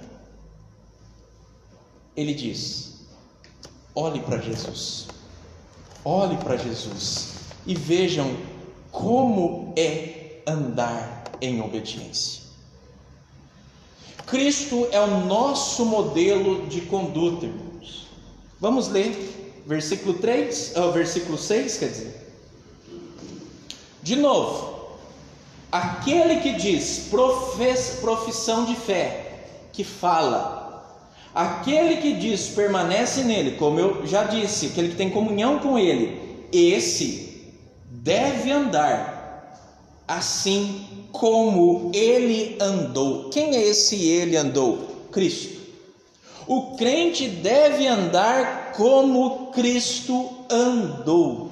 Ele 2.14 2.34
diz: 2.34 2.87
Olhe 4.00 4.20
para 4.20 4.38
Jesus. 4.38 5.08
Olhe 6.04 6.36
para 6.36 6.56
Jesus 6.56 7.30
e 7.66 7.74
vejam 7.74 8.32
como 8.92 9.74
é 9.76 10.40
andar 10.46 11.24
em 11.40 11.60
obediência. 11.60 12.44
Cristo 14.24 14.86
é 14.92 15.00
o 15.00 15.24
nosso 15.24 15.84
modelo 15.84 16.68
de 16.68 16.82
conduta, 16.82 17.46
irmãos. 17.46 18.06
Vamos 18.60 18.86
ler 18.86 19.62
versículo 19.66 20.14
3, 20.14 20.74
uh, 20.76 20.92
versículo 20.92 21.36
6, 21.36 21.78
quer 21.78 21.88
dizer. 21.88 22.32
De 24.00 24.14
novo, 24.14 24.96
aquele 25.72 26.36
que 26.36 26.52
diz 26.52 27.08
profissão 28.00 28.64
de 28.64 28.76
fé, 28.76 29.48
que 29.72 29.82
fala 29.82 30.67
Aquele 31.38 31.98
que 31.98 32.14
diz 32.14 32.48
permanece 32.48 33.22
nele, 33.22 33.52
como 33.52 33.78
eu 33.78 34.04
já 34.04 34.24
disse, 34.24 34.66
aquele 34.66 34.88
que 34.88 34.96
tem 34.96 35.08
comunhão 35.08 35.60
com 35.60 35.78
ele, 35.78 36.18
esse 36.52 37.52
deve 37.84 38.50
andar 38.50 39.54
assim 40.08 40.84
como 41.12 41.92
ele 41.94 42.58
andou. 42.60 43.30
Quem 43.30 43.54
é 43.54 43.68
esse 43.68 43.94
ele 44.04 44.36
andou? 44.36 44.78
Cristo. 45.12 45.60
O 46.44 46.76
crente 46.76 47.28
deve 47.28 47.86
andar 47.86 48.72
como 48.72 49.52
Cristo 49.52 50.44
andou. 50.50 51.47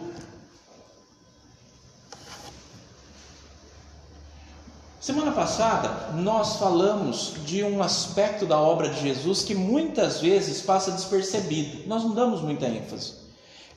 Semana 5.06 5.30
passada 5.30 6.14
nós 6.14 6.56
falamos 6.56 7.34
de 7.44 7.62
um 7.62 7.80
aspecto 7.80 8.44
da 8.44 8.60
obra 8.60 8.88
de 8.88 9.00
Jesus 9.00 9.44
que 9.44 9.54
muitas 9.54 10.20
vezes 10.20 10.62
passa 10.62 10.90
despercebido, 10.90 11.86
nós 11.86 12.02
não 12.02 12.10
damos 12.10 12.40
muita 12.40 12.66
ênfase, 12.66 13.12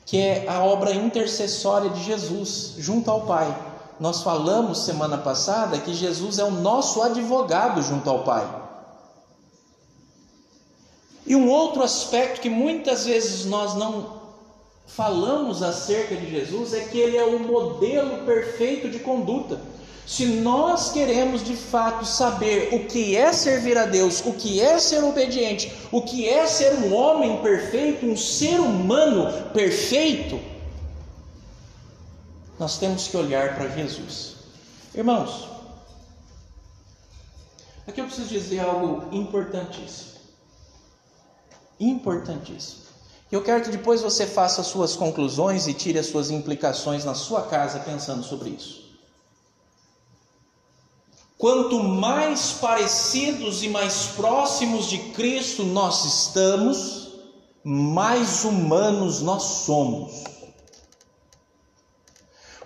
que 0.04 0.18
é 0.18 0.48
a 0.48 0.64
obra 0.64 0.92
intercessória 0.92 1.88
de 1.90 2.02
Jesus 2.02 2.74
junto 2.78 3.08
ao 3.08 3.26
Pai. 3.26 3.56
Nós 4.00 4.24
falamos 4.24 4.80
semana 4.80 5.18
passada 5.18 5.78
que 5.78 5.94
Jesus 5.94 6.40
é 6.40 6.44
o 6.44 6.50
nosso 6.50 7.00
advogado 7.00 7.80
junto 7.80 8.10
ao 8.10 8.24
Pai. 8.24 8.52
E 11.24 11.36
um 11.36 11.48
outro 11.48 11.84
aspecto 11.84 12.40
que 12.40 12.50
muitas 12.50 13.04
vezes 13.04 13.44
nós 13.44 13.76
não 13.76 14.18
falamos 14.84 15.62
acerca 15.62 16.16
de 16.16 16.28
Jesus 16.28 16.74
é 16.74 16.80
que 16.80 16.98
ele 16.98 17.16
é 17.16 17.24
o 17.24 17.38
modelo 17.38 18.24
perfeito 18.26 18.88
de 18.88 18.98
conduta. 18.98 19.60
Se 20.06 20.26
nós 20.26 20.90
queremos 20.90 21.44
de 21.44 21.54
fato 21.54 22.04
saber 22.04 22.74
o 22.74 22.86
que 22.86 23.16
é 23.16 23.32
servir 23.32 23.78
a 23.78 23.86
Deus, 23.86 24.20
o 24.26 24.32
que 24.32 24.60
é 24.60 24.78
ser 24.78 25.04
obediente, 25.04 25.72
o 25.92 26.02
que 26.02 26.28
é 26.28 26.46
ser 26.46 26.74
um 26.74 26.94
homem 26.94 27.40
perfeito, 27.42 28.06
um 28.06 28.16
ser 28.16 28.58
humano 28.58 29.50
perfeito, 29.52 30.40
nós 32.58 32.76
temos 32.76 33.08
que 33.08 33.16
olhar 33.16 33.56
para 33.56 33.68
Jesus. 33.68 34.34
Irmãos, 34.94 35.48
aqui 37.86 38.00
eu 38.00 38.06
preciso 38.06 38.28
dizer 38.28 38.60
algo 38.60 39.14
importantíssimo. 39.14 40.10
Importantíssimo. 41.78 42.80
Eu 43.30 43.42
quero 43.42 43.62
que 43.62 43.70
depois 43.70 44.02
você 44.02 44.26
faça 44.26 44.60
as 44.60 44.66
suas 44.66 44.96
conclusões 44.96 45.68
e 45.68 45.72
tire 45.72 46.00
as 46.00 46.06
suas 46.06 46.30
implicações 46.30 47.04
na 47.04 47.14
sua 47.14 47.42
casa 47.42 47.78
pensando 47.78 48.24
sobre 48.24 48.50
isso. 48.50 48.79
Quanto 51.40 51.82
mais 51.82 52.52
parecidos 52.52 53.62
e 53.62 53.68
mais 53.70 54.08
próximos 54.08 54.90
de 54.90 54.98
Cristo 54.98 55.64
nós 55.64 56.04
estamos, 56.04 57.14
mais 57.64 58.44
humanos 58.44 59.22
nós 59.22 59.42
somos. 59.42 60.22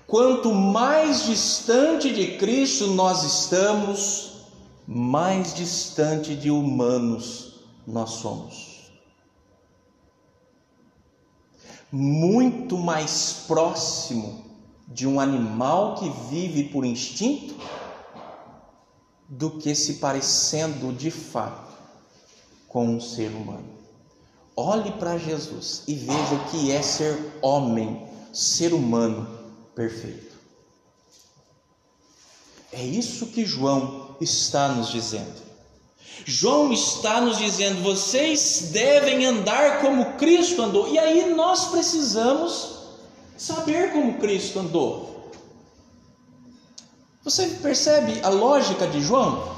Quanto 0.09 0.53
mais 0.53 1.27
distante 1.27 2.13
de 2.13 2.37
Cristo 2.37 2.89
nós 2.89 3.23
estamos, 3.23 4.49
mais 4.89 5.55
distante 5.55 6.35
de 6.35 6.51
humanos 6.51 7.61
nós 7.87 8.11
somos. 8.11 8.91
Muito 11.93 12.77
mais 12.77 13.45
próximo 13.47 14.45
de 14.89 15.07
um 15.07 15.21
animal 15.21 15.95
que 15.95 16.11
vive 16.29 16.65
por 16.65 16.85
instinto 16.85 17.55
do 19.39 19.51
que 19.51 19.75
se 19.75 19.95
parecendo 19.95 20.93
de 20.93 21.11
fato 21.11 21.73
com 22.69 22.87
um 22.87 23.01
ser 23.01 23.31
humano. 23.31 23.69
Olhe 24.57 24.93
para 24.93 25.19
Jesus 25.19 25.83
e 25.89 25.95
veja 25.95 26.35
o 26.35 26.51
que 26.51 26.71
é 26.71 26.81
ser 26.81 27.19
homem, 27.43 28.07
ser 28.33 28.73
humano 28.73 29.29
perfeito. 29.75 30.35
É 32.73 32.83
isso 32.83 33.27
que 33.27 33.45
João 33.45 34.17
está 34.21 34.69
nos 34.69 34.91
dizendo. 34.91 35.43
João 36.25 36.73
está 36.73 37.21
nos 37.21 37.39
dizendo: 37.39 37.83
vocês 37.83 38.71
devem 38.73 39.27
andar 39.27 39.81
como 39.81 40.13
Cristo 40.13 40.63
andou. 40.63 40.93
E 40.93 40.99
aí 40.99 41.35
nós 41.35 41.67
precisamos 41.67 42.79
saber 43.37 43.93
como 43.93 44.19
Cristo 44.19 44.61
andou. 44.61 45.14
Você 47.25 47.47
percebe 47.63 48.21
a 48.23 48.29
lógica 48.29 48.87
de 48.87 49.01
João? 49.01 49.55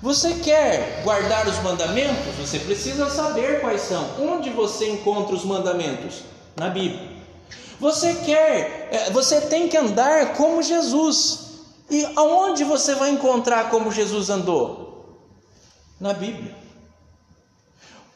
Você 0.00 0.32
quer 0.34 1.02
guardar 1.04 1.46
os 1.46 1.62
mandamentos? 1.62 2.34
Você 2.40 2.58
precisa 2.58 3.10
saber 3.10 3.60
quais 3.60 3.82
são. 3.82 4.02
Onde 4.18 4.48
você 4.48 4.88
encontra 4.88 5.34
os 5.34 5.44
mandamentos? 5.44 6.22
Na 6.56 6.70
Bíblia. 6.70 7.16
Você 7.78 8.14
quer, 8.14 8.88
é, 8.90 9.10
você 9.10 9.42
tem 9.42 9.68
que 9.68 9.76
andar 9.76 10.32
como 10.34 10.62
Jesus. 10.62 11.40
E 11.90 12.02
aonde 12.16 12.64
você 12.64 12.94
vai 12.94 13.10
encontrar 13.10 13.68
como 13.68 13.92
Jesus 13.92 14.30
andou? 14.30 15.20
Na 16.00 16.14
Bíblia. 16.14 16.54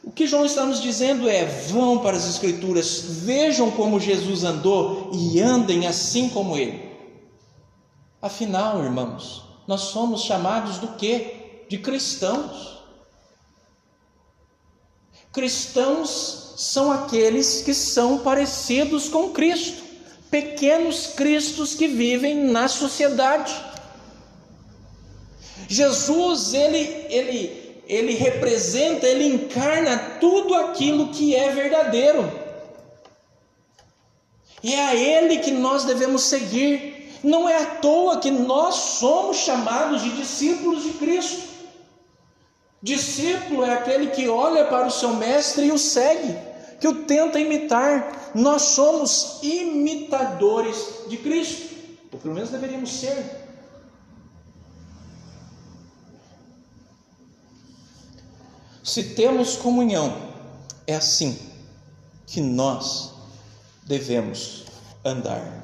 O 0.02 0.10
que 0.10 0.26
João 0.26 0.46
está 0.46 0.64
nos 0.64 0.80
dizendo 0.80 1.28
é: 1.28 1.44
vão 1.44 1.98
para 1.98 2.16
as 2.16 2.26
Escrituras, 2.26 3.02
vejam 3.04 3.70
como 3.70 4.00
Jesus 4.00 4.42
andou 4.42 5.10
e 5.12 5.38
andem 5.38 5.86
assim 5.86 6.30
como 6.30 6.56
ele. 6.56 6.89
Afinal, 8.22 8.82
irmãos, 8.84 9.44
nós 9.66 9.80
somos 9.82 10.22
chamados 10.22 10.78
do 10.78 10.88
que? 10.88 11.64
De 11.68 11.78
cristãos. 11.78 12.80
Cristãos 15.32 16.54
são 16.56 16.92
aqueles 16.92 17.62
que 17.62 17.72
são 17.72 18.18
parecidos 18.18 19.08
com 19.08 19.30
Cristo, 19.30 19.82
pequenos 20.30 21.06
cristos 21.06 21.74
que 21.74 21.86
vivem 21.86 22.34
na 22.34 22.68
sociedade. 22.68 23.54
Jesus, 25.68 26.52
ele, 26.52 27.06
ele, 27.08 27.82
ele 27.86 28.14
representa, 28.14 29.06
ele 29.06 29.24
encarna 29.24 29.96
tudo 30.20 30.54
aquilo 30.54 31.08
que 31.08 31.34
é 31.34 31.50
verdadeiro. 31.52 32.30
E 34.62 34.74
é 34.74 34.84
a 34.84 34.94
ele 34.94 35.38
que 35.38 35.52
nós 35.52 35.84
devemos 35.84 36.22
seguir. 36.22 36.99
Não 37.22 37.48
é 37.48 37.62
à 37.62 37.66
toa 37.76 38.18
que 38.18 38.30
nós 38.30 38.74
somos 38.74 39.38
chamados 39.38 40.02
de 40.02 40.16
discípulos 40.16 40.82
de 40.82 40.90
Cristo. 40.94 41.48
Discípulo 42.82 43.64
é 43.64 43.74
aquele 43.74 44.08
que 44.08 44.26
olha 44.28 44.64
para 44.64 44.86
o 44.86 44.90
seu 44.90 45.14
mestre 45.14 45.66
e 45.66 45.72
o 45.72 45.78
segue, 45.78 46.36
que 46.80 46.88
o 46.88 47.04
tenta 47.04 47.38
imitar. 47.38 48.32
Nós 48.34 48.62
somos 48.62 49.38
imitadores 49.42 50.76
de 51.08 51.18
Cristo, 51.18 51.74
ou 52.10 52.18
pelo 52.18 52.34
menos 52.34 52.48
deveríamos 52.48 52.90
ser. 52.90 53.48
Se 58.82 59.14
temos 59.14 59.56
comunhão, 59.56 60.16
é 60.86 60.94
assim 60.94 61.38
que 62.26 62.40
nós 62.40 63.12
devemos 63.86 64.64
andar. 65.04 65.59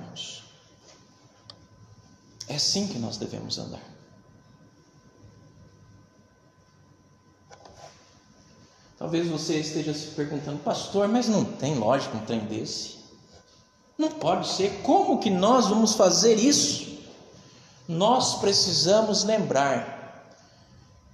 É 2.48 2.56
assim 2.56 2.86
que 2.86 2.98
nós 2.98 3.16
devemos 3.16 3.58
andar. 3.58 3.82
Talvez 8.98 9.28
você 9.28 9.60
esteja 9.60 9.92
se 9.92 10.08
perguntando, 10.08 10.58
pastor, 10.58 11.06
mas 11.06 11.28
não 11.28 11.44
tem 11.44 11.74
lógica 11.74 12.16
um 12.16 12.24
trem 12.24 12.40
desse? 12.40 12.96
Não 13.98 14.10
pode 14.10 14.48
ser. 14.48 14.80
Como 14.82 15.18
que 15.18 15.30
nós 15.30 15.68
vamos 15.68 15.94
fazer 15.94 16.34
isso? 16.34 16.98
Nós 17.86 18.40
precisamos 18.40 19.24
lembrar 19.24 20.34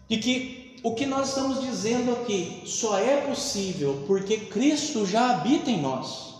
de 0.08 0.16
que 0.18 0.80
o 0.82 0.94
que 0.94 1.06
nós 1.06 1.28
estamos 1.28 1.60
dizendo 1.60 2.12
aqui 2.12 2.62
só 2.66 2.98
é 2.98 3.20
possível 3.22 4.04
porque 4.06 4.36
Cristo 4.38 5.06
já 5.06 5.30
habita 5.30 5.70
em 5.70 5.80
nós. 5.80 6.34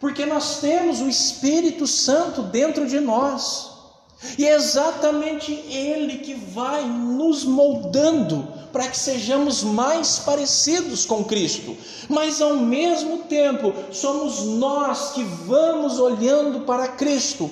Porque 0.00 0.24
nós 0.26 0.60
temos 0.60 1.00
o 1.00 1.08
Espírito 1.08 1.86
Santo 1.86 2.42
dentro 2.42 2.86
de 2.86 3.00
nós. 3.00 3.77
E 4.36 4.44
é 4.44 4.54
exatamente 4.54 5.52
Ele 5.52 6.18
que 6.18 6.34
vai 6.34 6.84
nos 6.84 7.44
moldando 7.44 8.48
para 8.72 8.88
que 8.88 8.98
sejamos 8.98 9.62
mais 9.62 10.18
parecidos 10.18 11.04
com 11.04 11.24
Cristo. 11.24 11.76
Mas 12.08 12.42
ao 12.42 12.56
mesmo 12.56 13.18
tempo, 13.18 13.72
somos 13.92 14.44
nós 14.44 15.12
que 15.12 15.22
vamos 15.22 15.98
olhando 15.98 16.60
para 16.60 16.88
Cristo 16.88 17.50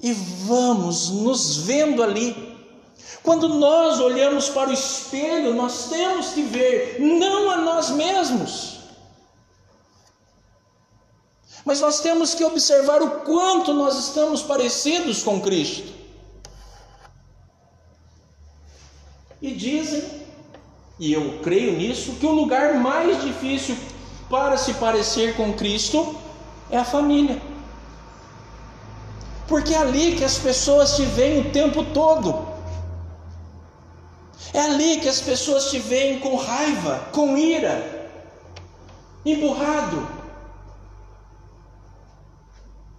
e 0.00 0.12
vamos 0.12 1.10
nos 1.10 1.56
vendo 1.56 2.02
ali. 2.02 2.54
Quando 3.22 3.48
nós 3.48 4.00
olhamos 4.00 4.48
para 4.48 4.70
o 4.70 4.72
espelho, 4.72 5.54
nós 5.54 5.88
temos 5.88 6.28
que 6.28 6.42
ver 6.42 7.00
não 7.00 7.50
a 7.50 7.56
nós 7.56 7.90
mesmos, 7.90 8.74
mas 11.64 11.80
nós 11.80 12.00
temos 12.00 12.34
que 12.34 12.44
observar 12.44 13.02
o 13.02 13.22
quanto 13.22 13.72
nós 13.72 13.98
estamos 13.98 14.42
parecidos 14.42 15.22
com 15.22 15.40
Cristo. 15.40 16.03
E 19.44 19.52
dizem, 19.52 20.02
e 20.98 21.12
eu 21.12 21.38
creio 21.42 21.76
nisso, 21.76 22.14
que 22.14 22.24
o 22.24 22.32
lugar 22.32 22.76
mais 22.76 23.22
difícil 23.22 23.76
para 24.30 24.56
se 24.56 24.72
parecer 24.72 25.36
com 25.36 25.52
Cristo 25.52 26.16
é 26.70 26.78
a 26.78 26.84
família. 26.84 27.42
Porque 29.46 29.74
é 29.74 29.76
ali 29.76 30.16
que 30.16 30.24
as 30.24 30.38
pessoas 30.38 30.96
te 30.96 31.04
veem 31.04 31.40
o 31.40 31.50
tempo 31.52 31.84
todo. 31.92 32.48
É 34.54 34.60
ali 34.60 34.98
que 35.00 35.10
as 35.10 35.20
pessoas 35.20 35.70
te 35.70 35.78
veem 35.78 36.20
com 36.20 36.36
raiva, 36.36 37.00
com 37.12 37.36
ira, 37.36 38.10
emburrado. 39.26 40.08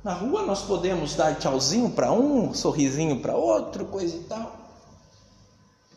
Na 0.03 0.13
rua 0.13 0.43
nós 0.43 0.61
podemos 0.61 1.15
dar 1.15 1.39
tchauzinho 1.39 1.89
para 1.89 2.11
um, 2.11 2.53
sorrisinho 2.53 3.19
para 3.19 3.35
outro, 3.35 3.85
coisa 3.85 4.15
e 4.15 4.19
tal 4.25 4.64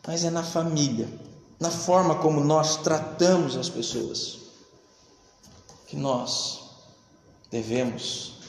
mas 0.09 0.23
é 0.23 0.31
na 0.31 0.41
família, 0.41 1.07
na 1.59 1.69
forma 1.69 2.15
como 2.15 2.43
nós 2.43 2.77
tratamos 2.77 3.55
as 3.55 3.69
pessoas, 3.69 4.39
que 5.85 5.95
nós 5.95 6.61
devemos 7.51 8.39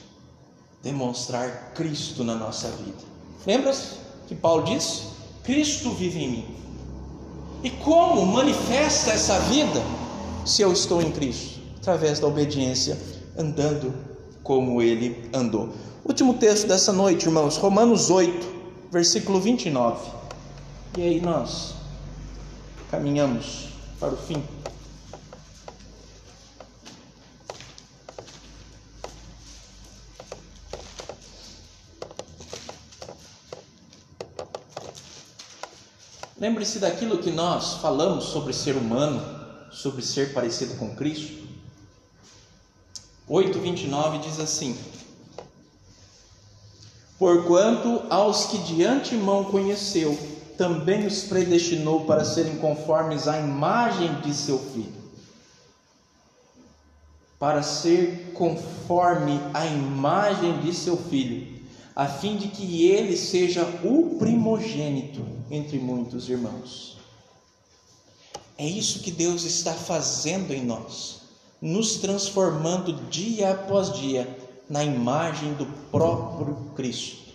demonstrar 0.81 1.71
Cristo 1.75 2.23
na 2.23 2.33
nossa 2.33 2.67
vida. 2.67 2.97
Lembra-se 3.45 3.89
que 4.27 4.33
Paulo 4.33 4.63
disse? 4.63 5.03
Cristo 5.43 5.91
vive 5.91 6.23
em 6.23 6.31
mim. 6.31 6.55
E 7.63 7.69
como 7.69 8.25
manifesta 8.25 9.11
essa 9.11 9.39
vida 9.41 9.83
se 10.43 10.63
eu 10.63 10.73
estou 10.73 10.99
em 10.99 11.11
Cristo? 11.11 11.59
Através 11.77 12.19
da 12.19 12.25
obediência, 12.25 12.99
andando 13.37 13.93
como 14.41 14.81
ele 14.81 15.29
andou. 15.31 15.69
Último 16.03 16.33
texto 16.33 16.65
dessa 16.65 16.91
noite, 16.91 17.27
irmãos, 17.27 17.57
Romanos 17.57 18.09
8, 18.09 18.47
versículo 18.91 19.39
29. 19.39 20.20
E 20.97 21.01
aí 21.01 21.21
nós 21.21 21.73
caminhamos 22.89 23.69
para 23.97 24.13
o 24.13 24.17
fim. 24.17 24.43
Lembre-se 36.37 36.79
daquilo 36.79 37.19
que 37.19 37.31
nós 37.31 37.75
falamos 37.75 38.25
sobre 38.25 38.51
ser 38.51 38.75
humano, 38.75 39.23
sobre 39.71 40.01
ser 40.01 40.33
parecido 40.33 40.75
com 40.75 40.93
Cristo. 40.93 41.47
8:29 43.29 44.19
diz 44.19 44.41
assim: 44.41 44.77
Porquanto 47.17 48.01
aos 48.09 48.47
que 48.47 48.57
de 48.57 48.83
antemão 48.83 49.45
conheceu, 49.45 50.40
também 50.61 51.07
os 51.07 51.23
predestinou 51.23 52.01
para 52.01 52.23
serem 52.23 52.57
conformes 52.57 53.27
à 53.27 53.39
imagem 53.39 54.21
de 54.21 54.31
seu 54.31 54.59
filho. 54.59 54.93
Para 57.39 57.63
ser 57.63 58.31
conforme 58.35 59.39
à 59.55 59.65
imagem 59.65 60.59
de 60.59 60.71
seu 60.71 60.95
filho, 60.95 61.65
a 61.95 62.05
fim 62.05 62.37
de 62.37 62.49
que 62.49 62.85
ele 62.85 63.17
seja 63.17 63.63
o 63.83 64.17
primogênito 64.19 65.25
entre 65.49 65.79
muitos 65.79 66.29
irmãos. 66.29 66.95
É 68.55 68.67
isso 68.67 68.99
que 68.99 69.09
Deus 69.09 69.43
está 69.43 69.73
fazendo 69.73 70.53
em 70.53 70.63
nós, 70.63 71.21
nos 71.59 71.95
transformando 71.95 73.09
dia 73.09 73.49
após 73.49 73.93
dia 73.93 74.29
na 74.69 74.83
imagem 74.83 75.55
do 75.55 75.65
próprio 75.89 76.53
Cristo. 76.75 77.30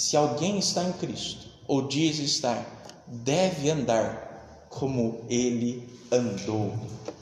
Se 0.00 0.16
alguém 0.16 0.58
está 0.58 0.82
em 0.82 0.92
Cristo, 0.94 1.46
ou 1.68 1.86
diz 1.86 2.18
estar, 2.20 2.64
deve 3.06 3.68
andar 3.68 4.66
como 4.70 5.26
ele 5.28 5.94
andou. 6.10 6.72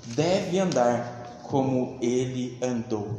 Deve 0.06 0.60
andar 0.60 1.42
como 1.42 1.98
ele 2.00 2.56
andou. 2.62 3.18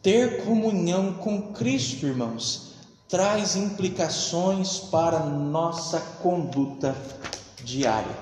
Ter 0.00 0.44
comunhão 0.44 1.14
com 1.14 1.52
Cristo, 1.52 2.06
irmãos, 2.06 2.74
traz 3.08 3.56
implicações 3.56 4.78
para 4.78 5.18
nossa 5.18 5.98
conduta 6.22 6.94
diária. 7.64 8.16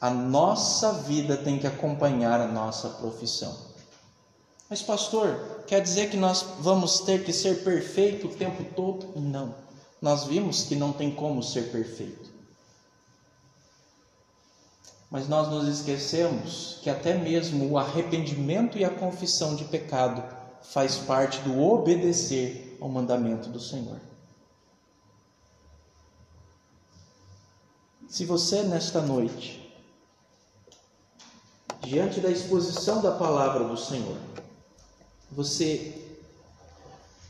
A 0.00 0.08
nossa 0.08 0.90
vida 1.02 1.36
tem 1.36 1.58
que 1.58 1.66
acompanhar 1.66 2.40
a 2.40 2.48
nossa 2.48 2.88
profissão. 2.88 3.67
Mas, 4.68 4.82
pastor, 4.82 5.64
quer 5.66 5.80
dizer 5.80 6.10
que 6.10 6.16
nós 6.16 6.42
vamos 6.60 7.00
ter 7.00 7.24
que 7.24 7.32
ser 7.32 7.64
perfeito 7.64 8.26
o 8.26 8.34
tempo 8.34 8.64
todo? 8.74 9.18
Não. 9.18 9.54
Nós 10.00 10.24
vimos 10.24 10.64
que 10.64 10.76
não 10.76 10.92
tem 10.92 11.10
como 11.10 11.42
ser 11.42 11.70
perfeito. 11.72 12.28
Mas 15.10 15.26
nós 15.26 15.48
nos 15.48 15.66
esquecemos 15.66 16.78
que 16.82 16.90
até 16.90 17.14
mesmo 17.16 17.70
o 17.70 17.78
arrependimento 17.78 18.76
e 18.76 18.84
a 18.84 18.90
confissão 18.90 19.56
de 19.56 19.64
pecado 19.64 20.22
faz 20.62 20.98
parte 20.98 21.40
do 21.40 21.58
obedecer 21.62 22.76
ao 22.78 22.90
mandamento 22.90 23.48
do 23.48 23.58
Senhor. 23.58 23.98
Se 28.06 28.26
você 28.26 28.62
nesta 28.62 29.00
noite, 29.00 29.74
diante 31.82 32.20
da 32.20 32.30
exposição 32.30 33.00
da 33.00 33.12
palavra 33.12 33.64
do 33.64 33.76
Senhor, 33.76 34.16
você 35.30 36.08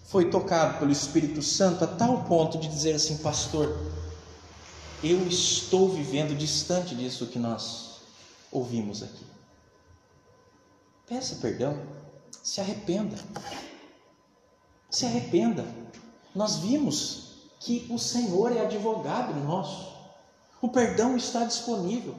foi 0.04 0.30
tocado 0.30 0.78
pelo 0.78 0.90
Espírito 0.90 1.42
Santo 1.42 1.84
a 1.84 1.86
tal 1.86 2.24
ponto 2.24 2.58
de 2.58 2.68
dizer 2.68 2.94
assim, 2.94 3.18
pastor, 3.18 3.78
eu 5.02 5.26
estou 5.26 5.88
vivendo 5.90 6.36
distante 6.36 6.94
disso 6.94 7.26
que 7.26 7.38
nós 7.38 8.00
ouvimos 8.50 9.02
aqui. 9.02 9.24
Peça 11.06 11.36
perdão, 11.36 11.80
se 12.42 12.60
arrependa. 12.60 13.16
Se 14.90 15.04
arrependa. 15.04 15.66
Nós 16.34 16.56
vimos 16.56 17.48
que 17.60 17.86
o 17.90 17.98
Senhor 17.98 18.56
é 18.56 18.60
advogado 18.60 19.34
nosso. 19.44 19.94
O 20.60 20.68
perdão 20.68 21.16
está 21.16 21.44
disponível. 21.44 22.14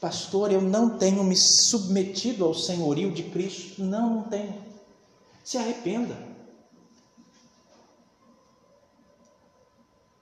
Pastor, 0.00 0.52
eu 0.52 0.60
não 0.60 0.96
tenho 0.96 1.22
me 1.24 1.36
submetido 1.36 2.44
ao 2.44 2.54
senhorio 2.54 3.12
de 3.12 3.24
Cristo. 3.24 3.82
Não, 3.82 4.16
não 4.16 4.22
tenho. 4.24 4.67
Se 5.48 5.56
arrependa. 5.56 6.14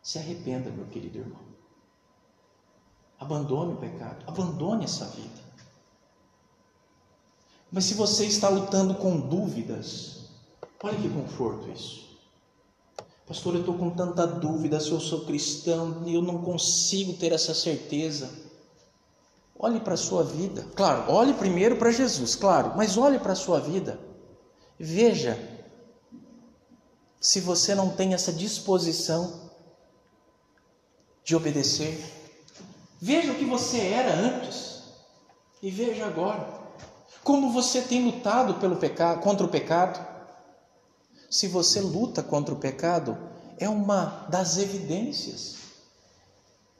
Se 0.00 0.18
arrependa, 0.20 0.70
meu 0.70 0.86
querido 0.86 1.18
irmão. 1.18 1.40
Abandone 3.18 3.72
o 3.72 3.76
pecado, 3.76 4.24
abandone 4.24 4.84
essa 4.84 5.06
vida. 5.06 5.40
Mas 7.72 7.86
se 7.86 7.94
você 7.94 8.24
está 8.24 8.48
lutando 8.48 8.94
com 8.94 9.18
dúvidas, 9.18 10.30
olha 10.80 10.96
que 10.96 11.08
conforto 11.08 11.72
isso. 11.72 12.16
Pastor, 13.26 13.54
eu 13.54 13.60
estou 13.62 13.76
com 13.76 13.90
tanta 13.90 14.28
dúvida 14.28 14.78
se 14.78 14.92
eu 14.92 15.00
sou 15.00 15.26
cristão 15.26 16.04
e 16.06 16.14
eu 16.14 16.22
não 16.22 16.40
consigo 16.40 17.14
ter 17.14 17.32
essa 17.32 17.52
certeza. 17.52 18.30
Olhe 19.58 19.80
para 19.80 19.94
a 19.94 19.96
sua 19.96 20.22
vida. 20.22 20.62
Claro, 20.76 21.10
olhe 21.10 21.34
primeiro 21.34 21.78
para 21.78 21.90
Jesus, 21.90 22.36
claro, 22.36 22.74
mas 22.76 22.96
olhe 22.96 23.18
para 23.18 23.32
a 23.32 23.34
sua 23.34 23.58
vida. 23.58 24.06
Veja 24.78 25.38
se 27.20 27.40
você 27.40 27.74
não 27.74 27.90
tem 27.90 28.14
essa 28.14 28.32
disposição 28.32 29.50
de 31.24 31.34
obedecer. 31.34 31.98
Veja 33.00 33.32
o 33.32 33.36
que 33.36 33.44
você 33.44 33.78
era 33.78 34.14
antes 34.14 34.82
e 35.62 35.70
veja 35.70 36.06
agora 36.06 36.66
como 37.26 37.50
você 37.50 37.82
tem 37.82 38.04
lutado 38.04 38.54
pelo 38.60 38.76
pecado, 38.76 39.20
contra 39.20 39.44
o 39.44 39.48
pecado. 39.48 39.98
Se 41.28 41.48
você 41.48 41.80
luta 41.80 42.22
contra 42.22 42.54
o 42.54 42.58
pecado, 42.58 43.18
é 43.58 43.68
uma 43.68 44.28
das 44.30 44.58
evidências 44.58 45.56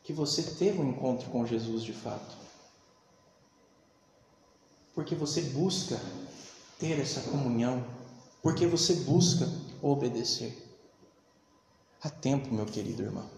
que 0.04 0.12
você 0.12 0.44
teve 0.44 0.78
um 0.80 0.90
encontro 0.90 1.28
com 1.30 1.44
Jesus 1.44 1.82
de 1.82 1.92
fato. 1.92 2.36
Porque 4.94 5.16
você 5.16 5.40
busca 5.40 6.00
ter 6.78 6.98
essa 7.00 7.20
comunhão, 7.30 7.84
porque 8.42 8.66
você 8.66 8.94
busca 8.94 9.48
obedecer. 9.82 10.64
Há 12.02 12.10
tempo, 12.10 12.52
meu 12.52 12.66
querido 12.66 13.02
irmão, 13.02 13.28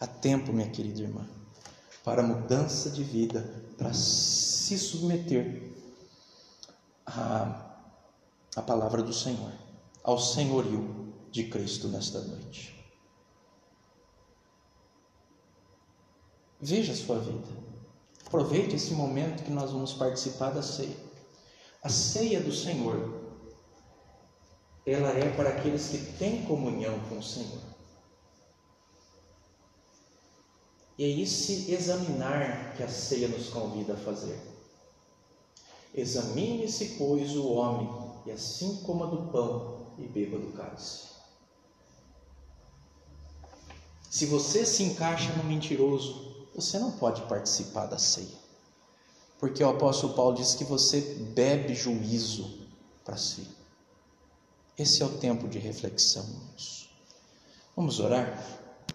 há 0.00 0.06
tempo, 0.06 0.52
minha 0.52 0.70
querida 0.70 1.02
irmã, 1.02 1.26
para 2.04 2.22
mudança 2.22 2.90
de 2.90 3.02
vida, 3.02 3.42
para 3.76 3.92
se 3.92 4.78
submeter 4.78 5.72
à, 7.04 7.76
à 8.56 8.62
palavra 8.62 9.02
do 9.02 9.12
Senhor, 9.12 9.52
ao 10.02 10.18
senhorio 10.18 11.12
de 11.30 11.44
Cristo 11.48 11.88
nesta 11.88 12.20
noite. 12.20 12.74
Veja 16.60 16.92
a 16.92 16.96
sua 16.96 17.18
vida. 17.18 17.64
Aproveite 18.26 18.76
esse 18.76 18.94
momento 18.94 19.44
que 19.44 19.50
nós 19.50 19.70
vamos 19.70 19.92
participar 19.92 20.50
da 20.50 20.62
ceia. 20.62 20.96
A 21.84 21.90
ceia 21.90 22.40
do 22.40 22.50
Senhor, 22.50 23.20
ela 24.86 25.10
é 25.10 25.28
para 25.36 25.50
aqueles 25.50 25.88
que 25.88 25.98
têm 26.18 26.42
comunhão 26.46 26.98
com 27.10 27.18
o 27.18 27.22
Senhor. 27.22 27.60
E 30.96 31.04
é 31.04 31.20
esse 31.20 31.70
examinar 31.70 32.74
que 32.74 32.82
a 32.82 32.88
ceia 32.88 33.28
nos 33.28 33.50
convida 33.50 33.92
a 33.92 33.98
fazer. 33.98 34.40
Examine-se, 35.94 36.96
pois, 36.96 37.36
o 37.36 37.52
homem, 37.52 37.88
e 38.24 38.30
assim 38.30 38.82
coma 38.82 39.06
do 39.06 39.30
pão 39.30 39.94
e 39.98 40.08
beba 40.08 40.38
do 40.38 40.52
cálice. 40.52 41.08
Se 44.10 44.24
você 44.24 44.64
se 44.64 44.84
encaixa 44.84 45.34
no 45.34 45.44
mentiroso, 45.44 46.48
você 46.54 46.78
não 46.78 46.92
pode 46.92 47.20
participar 47.28 47.84
da 47.84 47.98
ceia. 47.98 48.43
Porque 49.44 49.62
o 49.62 49.68
apóstolo 49.68 50.14
Paulo 50.14 50.36
diz 50.38 50.54
que 50.54 50.64
você 50.64 51.02
bebe 51.34 51.74
juízo 51.74 52.66
para 53.04 53.18
si. 53.18 53.46
Esse 54.78 55.02
é 55.02 55.04
o 55.04 55.18
tempo 55.18 55.46
de 55.46 55.58
reflexão. 55.58 56.24
Vamos 57.76 58.00
orar? 58.00 58.42